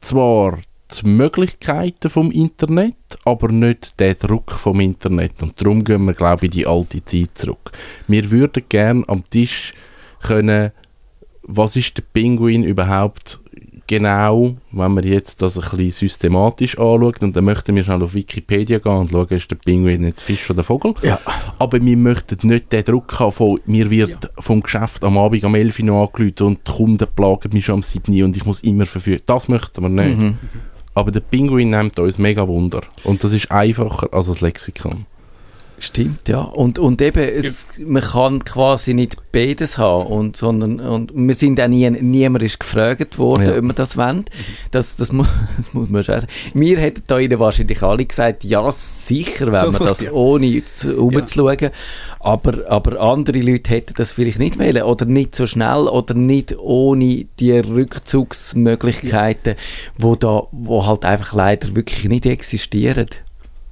zwar 0.00 0.58
die 1.00 1.06
Möglichkeiten 1.06 2.10
vom 2.10 2.30
Internet, 2.30 2.94
aber 3.24 3.48
nicht 3.48 3.98
den 4.00 4.16
Druck 4.18 4.52
vom 4.52 4.80
Internet. 4.80 5.42
Und 5.42 5.60
darum 5.60 5.84
gehen 5.84 6.04
wir, 6.04 6.14
glaube 6.14 6.46
ich, 6.46 6.52
in 6.52 6.58
die 6.58 6.66
alte 6.66 7.04
Zeit 7.04 7.30
zurück. 7.34 7.72
Wir 8.08 8.30
würden 8.30 8.64
gerne 8.68 9.04
am 9.08 9.24
Tisch 9.28 9.74
können, 10.22 10.72
was 11.42 11.76
ist 11.76 11.96
der 11.96 12.04
Pinguin 12.12 12.62
überhaupt 12.62 13.40
genau, 13.92 14.56
wenn 14.70 14.94
man 14.94 15.04
jetzt 15.04 15.42
das 15.42 15.58
ein 15.58 15.62
bisschen 15.62 16.08
systematisch 16.08 16.78
anschaut, 16.78 17.22
und 17.22 17.36
dann 17.36 17.44
möchten 17.44 17.74
wir 17.76 17.84
schnell 17.84 18.02
auf 18.02 18.14
Wikipedia 18.14 18.78
gehen 18.78 18.92
und 18.92 19.10
schauen, 19.10 19.28
ist 19.28 19.50
der 19.50 19.56
Pinguin 19.56 20.04
jetzt 20.04 20.22
Fisch 20.22 20.50
oder 20.50 20.62
Vogel. 20.62 20.94
Ja. 21.02 21.18
Aber 21.58 21.78
wir 21.78 21.96
möchten 21.96 22.48
nicht 22.48 22.72
den 22.72 22.84
Druck 22.84 23.18
haben 23.20 23.32
von, 23.32 23.60
mir 23.66 23.90
wird 23.90 24.30
vom 24.38 24.62
Geschäft 24.62 25.04
am 25.04 25.18
Abend 25.18 25.44
am 25.44 25.54
11 25.54 25.80
Uhr 25.80 25.84
noch 25.84 26.06
angerufen 26.06 26.46
und 26.46 26.60
die 26.66 26.72
Kunden 26.72 27.06
plagen 27.14 27.52
mich 27.52 27.66
schon 27.66 27.76
am 27.76 27.82
7 27.82 28.18
Uhr 28.18 28.24
und 28.24 28.36
ich 28.36 28.46
muss 28.46 28.60
immer 28.62 28.86
verfügen. 28.86 29.22
Das 29.26 29.48
möchten 29.48 29.82
wir 29.82 29.88
nicht. 29.88 30.18
Mhm. 30.18 30.38
Aber 30.94 31.10
der 31.10 31.20
Pinguin 31.20 31.70
nimmt 31.70 31.98
uns 31.98 32.18
mega 32.18 32.46
Wunder. 32.46 32.82
Und 33.04 33.24
das 33.24 33.32
ist 33.32 33.50
einfacher 33.50 34.08
als 34.12 34.26
das 34.26 34.40
Lexikon. 34.40 35.06
Stimmt, 35.78 36.28
ja. 36.28 36.40
Und, 36.42 36.78
und 36.78 37.02
eben, 37.02 37.18
es, 37.28 37.66
man 37.84 38.02
kann 38.02 38.44
quasi 38.44 38.94
nicht 38.94 39.16
beides 39.32 39.78
haben. 39.78 40.06
Und, 40.06 40.36
sondern, 40.36 40.78
und 40.78 41.10
wir 41.14 41.34
sind 41.34 41.60
auch 41.60 41.66
nie, 41.66 41.90
niemand 41.90 42.44
ist 42.44 42.60
gefragt 42.60 43.18
worden, 43.18 43.46
Ja. 43.46 43.56
ob 43.58 43.62
wir 43.64 43.72
das 43.72 43.96
wollen. 43.96 44.24
Das, 44.70 44.94
das, 44.96 45.10
muss, 45.10 45.26
das 45.56 45.74
muss 45.74 45.88
man 45.88 46.04
schon 46.04 46.20
sagen. 46.20 46.32
Wir 46.54 46.78
hätten 46.78 47.02
da 47.08 47.18
Ihnen 47.18 47.38
wahrscheinlich 47.40 47.82
alle 47.82 48.04
gesagt, 48.04 48.44
ja, 48.44 48.70
sicher, 48.70 49.46
wenn 49.46 49.52
wir 49.54 49.58
Sofort, 49.72 49.90
das 49.90 50.00
ja. 50.02 50.12
ohne 50.12 50.64
zu- 50.64 50.96
umzuschauen. 51.02 51.70
Aber, 52.20 52.70
aber 52.70 53.00
andere 53.00 53.40
Leute 53.40 53.70
hätten 53.70 53.94
das 53.96 54.12
vielleicht 54.12 54.38
nicht 54.38 54.60
wollen. 54.60 54.82
Oder 54.82 55.04
nicht 55.04 55.34
so 55.34 55.46
schnell 55.48 55.88
oder 55.88 56.14
nicht 56.14 56.56
ohne 56.58 57.26
die 57.40 57.58
Rückzugsmöglichkeiten, 57.58 59.56
wo, 59.98 60.14
da, 60.14 60.44
wo 60.52 60.86
halt 60.86 61.04
einfach 61.04 61.32
leider 61.34 61.74
wirklich 61.74 62.04
nicht 62.08 62.26
existieren. 62.26 63.06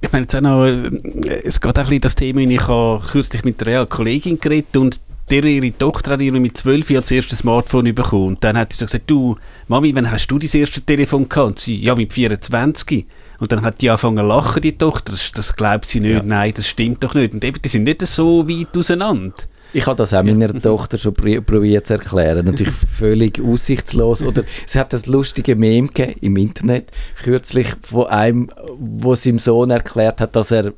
Ich 0.03 0.11
meine, 0.11 0.23
jetzt 0.23 0.35
auch 0.35 0.41
noch, 0.41 0.65
äh, 0.65 1.43
es 1.43 1.61
geht 1.61 1.77
auch 1.77 1.83
ein 1.83 1.85
bisschen 1.85 2.01
das 2.01 2.15
Thema, 2.15 2.41
ich 2.41 2.67
habe 2.67 3.05
kürzlich 3.05 3.43
mit 3.43 3.65
einer 3.65 3.85
Kollegin 3.85 4.39
geredet 4.39 4.75
und 4.75 4.99
der, 5.29 5.45
ihre 5.45 5.77
Tochter 5.77 6.11
hat 6.11 6.19
mit 6.19 6.57
12 6.57 6.89
Jahren 6.89 7.03
das 7.03 7.11
erste 7.11 7.35
Smartphone 7.35 7.95
bekommen. 7.95 8.27
Und 8.27 8.43
dann 8.43 8.57
hat 8.57 8.73
sie 8.73 8.79
so 8.79 8.85
gesagt, 8.85 9.09
du, 9.09 9.37
Mami, 9.67 9.95
wann 9.95 10.11
hast 10.11 10.27
du 10.27 10.37
das 10.37 10.53
erste 10.53 10.81
Telefon 10.81 11.29
gehabt? 11.29 11.47
Und 11.47 11.59
sie, 11.59 11.77
ja, 11.77 11.95
mit 11.95 12.11
24. 12.11 13.05
Und 13.39 13.51
dann 13.51 13.61
hat 13.61 13.81
die 13.81 13.89
angefangen 13.89 14.17
zu 14.17 14.23
lachen, 14.23 14.61
die 14.61 14.77
Tochter. 14.77 15.13
Das, 15.13 15.31
das 15.31 15.55
glaubt 15.55 15.85
sie 15.85 16.01
nicht. 16.01 16.15
Ja. 16.15 16.23
Nein, 16.23 16.51
das 16.53 16.67
stimmt 16.67 17.01
doch 17.03 17.13
nicht. 17.13 17.33
Und 17.33 17.45
eben, 17.45 17.61
die 17.61 17.69
sind 17.69 17.83
nicht 17.83 18.05
so 18.05 18.47
weit 18.49 18.75
auseinander. 18.75 19.33
Ich 19.73 19.85
habe 19.87 19.95
das 19.95 20.13
auch 20.13 20.23
meiner 20.23 20.53
Tochter 20.53 20.97
schon 20.97 21.13
pr- 21.13 21.41
probiert 21.41 21.87
zu 21.87 21.93
erklären. 21.93 22.45
Natürlich 22.45 22.73
völlig 22.97 23.41
aussichtslos. 23.41 24.21
Oder 24.21 24.43
es 24.65 24.75
hat 24.75 24.91
das 24.93 25.05
lustige 25.05 25.55
Meme 25.55 25.87
gegeben 25.87 26.19
im 26.21 26.37
Internet, 26.37 26.91
kürzlich 27.23 27.67
von 27.81 28.07
einem, 28.07 28.49
wo 28.77 29.15
seinem 29.15 29.39
Sohn 29.39 29.71
erklärt 29.71 30.21
hat, 30.21 30.35
dass 30.35 30.51
er 30.51 30.73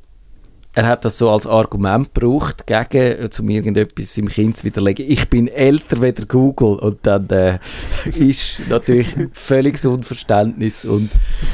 er 0.76 0.88
hat 0.88 1.06
das 1.06 1.20
so 1.20 1.30
als 1.30 1.46
Argument 1.46 2.16
gebraucht, 2.16 2.66
gegen, 2.66 3.30
um 3.40 3.50
irgendetwas 3.50 4.18
im 4.18 4.28
Kind 4.28 4.58
zu 4.58 4.64
widerlegen. 4.64 5.06
Ich 5.08 5.30
bin 5.30 5.48
älter 5.48 6.02
wie 6.02 6.12
der 6.12 6.26
Google. 6.26 6.80
Und 6.80 6.98
dann 7.04 7.30
äh, 7.30 7.60
ist 8.18 8.60
natürlich 8.70 9.14
völliges 9.34 9.86
Unverständnis. 9.86 10.84
Und 10.84 11.12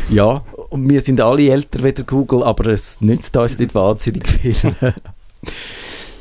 ja, 0.09 0.41
und 0.69 0.89
wir 0.89 1.01
sind 1.01 1.19
alle 1.19 1.49
älter 1.49 1.83
wie 1.83 1.91
der 1.91 2.05
Google, 2.05 2.43
aber 2.43 2.67
es 2.67 3.01
nützt 3.01 3.35
uns 3.35 3.59
nicht 3.59 3.75
wahnsinnig 3.75 4.25
viel. 4.25 4.55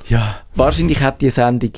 Ja, 0.08 0.40
wahrscheinlich 0.54 1.00
hat 1.00 1.20
die 1.20 1.30
Sendung 1.30 1.70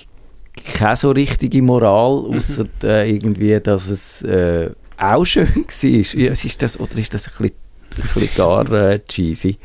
keine 0.75 0.97
so 0.97 1.11
richtige 1.11 1.63
Moral, 1.63 2.25
außer 2.37 2.67
äh, 2.85 3.11
irgendwie, 3.11 3.59
dass 3.61 3.89
es 3.89 4.23
äh, 4.23 4.71
auch 4.97 5.25
schön 5.25 5.49
war. 5.55 6.21
Ja, 6.21 6.33
ist 6.33 6.63
das, 6.63 6.79
oder 6.79 6.97
ist 6.97 7.15
das 7.15 7.27
ein 7.27 7.33
bisschen, 7.39 7.57
ein 7.97 8.03
bisschen 8.03 8.29
gar 8.37 8.73
äh, 8.73 9.01
cheesy? 9.07 9.59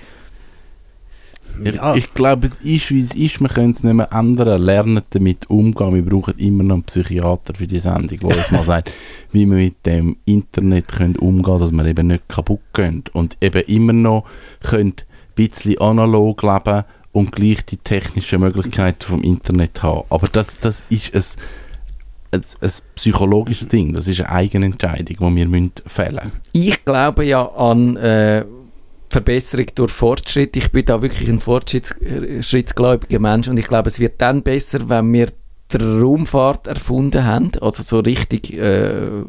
Ja. 1.64 1.96
Ich, 1.96 2.06
ich 2.06 2.14
glaube, 2.14 2.48
es 2.48 2.60
ist, 2.60 2.92
wie 2.92 3.00
es 3.00 3.16
ist. 3.16 3.40
Wir 3.40 3.48
können 3.48 3.72
es 3.72 3.84
nicht 3.84 3.94
mehr 3.94 4.12
ändern. 4.12 4.62
Lernen 4.62 5.04
damit 5.12 5.50
umgehen. 5.50 5.96
Wir 5.96 6.04
brauchen 6.04 6.38
immer 6.38 6.64
noch 6.64 6.76
einen 6.76 6.84
Psychiater 6.84 7.54
für 7.56 7.68
die 7.68 7.80
Sendung, 7.80 8.18
der 8.18 8.38
uns 8.38 8.52
mal 8.52 8.64
sagt, 8.66 8.92
wie 9.32 9.46
wir 9.46 9.56
mit 9.56 9.86
dem 9.86 10.18
Internet 10.26 10.90
können 10.90 11.16
umgehen 11.16 11.44
können, 11.44 11.60
dass 11.60 11.72
wir 11.72 11.86
eben 11.86 12.08
nicht 12.08 12.28
kaputt 12.28 12.62
gehen. 12.74 13.04
Und 13.14 13.38
eben 13.42 13.62
immer 13.64 13.94
noch 13.94 14.26
können 14.62 14.96
ein 14.98 15.36
bisschen 15.36 15.80
analog 15.80 16.44
leben 16.44 16.84
und 17.16 17.32
gleich 17.32 17.66
die 17.66 17.78
technischen 17.78 18.42
Möglichkeiten 18.42 19.02
vom 19.02 19.24
Internet 19.24 19.82
haben. 19.82 20.04
Aber 20.10 20.28
das, 20.28 20.58
das 20.58 20.84
ist 20.90 21.16
ein, 21.16 22.42
ein, 22.42 22.44
ein 22.60 22.72
psychologisches 22.96 23.70
Ding. 23.70 23.94
Das 23.94 24.10
ist 24.10 24.20
eine 24.20 24.30
eigene 24.30 24.66
Entscheidung, 24.66 25.16
die 25.30 25.36
wir 25.38 25.48
müssen 25.48 25.72
fällen 25.86 26.16
müssen. 26.26 26.42
Ich 26.52 26.84
glaube 26.84 27.24
ja 27.24 27.48
an 27.54 27.96
äh, 27.96 28.44
Verbesserung 29.10 29.68
durch 29.76 29.92
Fortschritt. 29.92 30.58
Ich 30.58 30.74
bin 30.74 30.84
da 30.84 31.02
wirklich 31.02 31.30
ein 31.30 31.40
fortschrittsgläubiger 31.40 33.20
Mensch 33.20 33.48
und 33.48 33.58
ich 33.58 33.68
glaube, 33.68 33.88
es 33.88 33.98
wird 33.98 34.20
dann 34.22 34.44
besser, 34.44 34.90
wenn 34.90 35.14
wir 35.14 35.30
die 35.72 35.78
Raumfahrt 35.78 36.68
erfunden 36.68 37.24
haben, 37.24 37.52
also 37.62 37.82
so 37.82 38.00
richtig 38.00 38.54
äh, 38.58 39.24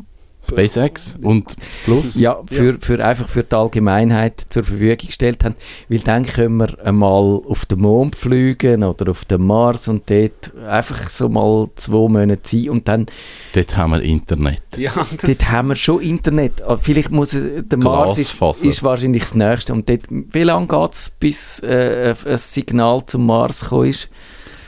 SpaceX 0.46 1.16
und 1.22 1.56
Plus. 1.85 2.14
ja, 2.16 2.38
für, 2.46 2.78
für 2.80 3.04
einfach 3.04 3.28
für 3.28 3.42
die 3.42 3.54
Allgemeinheit 3.54 4.40
zur 4.48 4.64
Verfügung 4.64 5.06
gestellt 5.06 5.44
haben, 5.44 5.54
weil 5.88 5.98
dann 6.00 6.24
können 6.24 6.56
wir 6.59 6.78
einmal 6.85 7.40
auf 7.48 7.66
den 7.66 7.80
Mond 7.80 8.16
fliegen 8.16 8.82
oder 8.82 9.11
auf 9.11 9.24
den 9.24 9.42
Mars 9.42 9.88
und 9.88 10.09
dort 10.09 10.52
einfach 10.66 11.11
so 11.11 11.28
mal 11.28 11.68
zwei 11.76 12.09
Monate 12.09 12.40
sein 12.44 12.70
und 12.70 12.88
dann 12.88 13.06
Dort 13.52 13.76
haben 13.76 13.92
wir 13.92 14.02
Internet. 14.02 14.62
Ja, 14.76 14.92
dort 15.22 15.50
haben 15.50 15.68
wir 15.68 15.76
schon 15.76 16.00
Internet. 16.02 16.62
Ah, 16.62 16.76
Vielleicht 16.76 17.11
muss 17.11 17.35
äh, 17.35 17.62
der 17.62 17.78
Mars 17.78 18.18
ist, 18.18 18.40
ist 18.62 18.82
wahrscheinlich 18.82 19.22
das 19.22 19.35
Nächste 19.35 19.72
und 19.72 19.88
dort, 19.88 20.02
wie 20.11 20.42
lange 20.42 20.66
geht 20.66 20.92
es, 20.92 21.11
bis 21.11 21.61
äh, 21.61 22.14
ein 22.24 22.37
Signal 22.37 23.04
zum 23.06 23.26
Mars 23.26 23.61
gekommen 23.62 23.88
ist? 23.88 24.09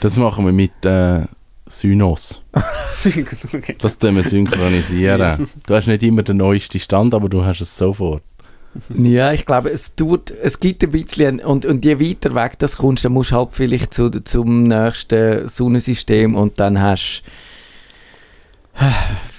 Das 0.01 0.17
machen 0.17 0.45
wir 0.47 0.53
mit 0.53 0.85
äh, 0.85 1.23
Synos. 1.71 2.43
okay. 2.53 3.77
Das 3.81 3.99
tun 3.99 4.17
wir 4.17 4.23
synchronisieren. 4.25 5.49
Du 5.67 5.75
hast 5.75 5.87
nicht 5.87 6.03
immer 6.03 6.23
den 6.23 6.39
neuesten 6.39 6.79
Stand, 6.79 7.15
aber 7.15 7.29
du 7.29 7.45
hast 7.45 7.61
es 7.61 7.77
sofort. 7.77 8.23
Ja, 8.95 9.33
ich 9.33 9.47
glaube, 9.47 9.71
es 9.71 9.95
tut, 9.97 10.31
es 10.31 10.61
gibt 10.61 10.85
ein 10.85 10.91
bisschen, 10.91 11.41
und, 11.41 11.65
und 11.65 11.85
je 11.85 11.99
weiter 11.99 12.35
weg 12.35 12.59
das 12.59 12.77
kommst, 12.77 13.05
dann 13.05 13.13
musst 13.13 13.31
du 13.33 13.37
halt 13.37 13.49
vielleicht 13.53 13.95
zu, 13.95 14.11
zum 14.11 14.65
nächsten 14.65 15.49
Sonnensystem 15.49 16.37
und 16.37 16.61
dann 16.61 16.81
hast 16.81 17.23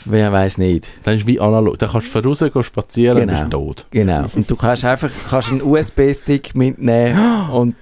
wer 0.05 0.31
weiß 0.31 0.57
nicht. 0.57 0.87
Dann 1.03 1.17
ist 1.17 1.27
wie 1.27 1.39
analog. 1.39 1.77
Dann 1.79 1.89
kannst 1.89 2.07
du 2.13 2.21
voraus 2.21 2.39
gehen 2.39 2.63
spazieren 2.63 3.19
Genau. 3.19 3.33
und 3.33 3.39
bist 3.39 3.51
tot. 3.51 3.85
Genau. 3.91 4.25
Und 4.33 4.49
du 4.49 4.55
kannst 4.55 4.83
einfach 4.83 5.09
kannst 5.29 5.51
einen 5.51 5.61
USB-Stick 5.61 6.55
mitnehmen 6.55 7.49
und 7.51 7.75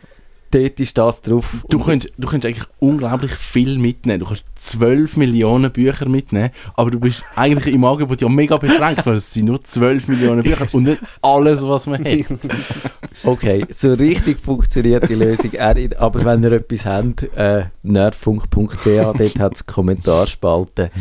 dort 0.52 0.80
ist 0.80 0.98
das 0.98 1.22
drauf. 1.22 1.66
Du 1.70 1.80
könntest, 1.80 2.14
du 2.18 2.28
könntest 2.28 2.54
eigentlich 2.54 2.70
unglaublich 2.80 3.34
viel 3.34 3.78
mitnehmen. 3.78 4.20
Du 4.20 4.26
kannst 4.26 4.44
12 4.56 5.18
Millionen 5.18 5.72
Bücher 5.72 6.08
mitnehmen, 6.08 6.50
aber 6.76 6.92
du 6.92 7.00
bist 7.00 7.24
eigentlich 7.36 7.74
im 7.74 7.84
Angebot 7.84 8.22
ja 8.22 8.30
mega 8.30 8.58
beschränkt, 8.58 9.06
weil 9.06 9.16
es 9.16 9.34
sind 9.34 9.46
nur 9.46 9.62
12 9.62 10.08
Millionen 10.08 10.44
Bücher 10.44 10.68
und 10.72 10.84
nicht 10.84 11.02
alles, 11.22 11.62
was 11.62 11.88
man 11.88 12.04
hat. 12.04 12.08
Okay, 13.24 13.66
so 13.70 13.94
richtig 13.94 14.38
funktioniert 14.38 15.10
die 15.10 15.16
Lösung 15.16 15.52
auch 15.60 15.74
nicht. 15.74 15.98
Aber 15.98 16.24
wenn 16.24 16.44
ihr 16.44 16.52
etwas 16.52 16.86
habt, 16.86 17.24
äh, 17.36 17.66
nerdfunk.ch, 17.82 18.86
dort 18.86 19.40
hat 19.40 19.56
es 19.56 19.66
Kommentarspalte. 19.66 20.92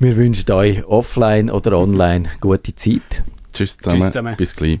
Wir 0.00 0.16
wünschen 0.16 0.50
euch 0.50 0.84
offline 0.86 1.48
oder 1.48 1.78
online 1.78 2.28
gute 2.40 2.74
Zeit. 2.74 3.22
Tschüss 3.52 3.78
zusammen. 3.78 4.00
Tschüss 4.00 4.06
zusammen. 4.06 4.36
Bis 4.36 4.56
gleich. 4.56 4.80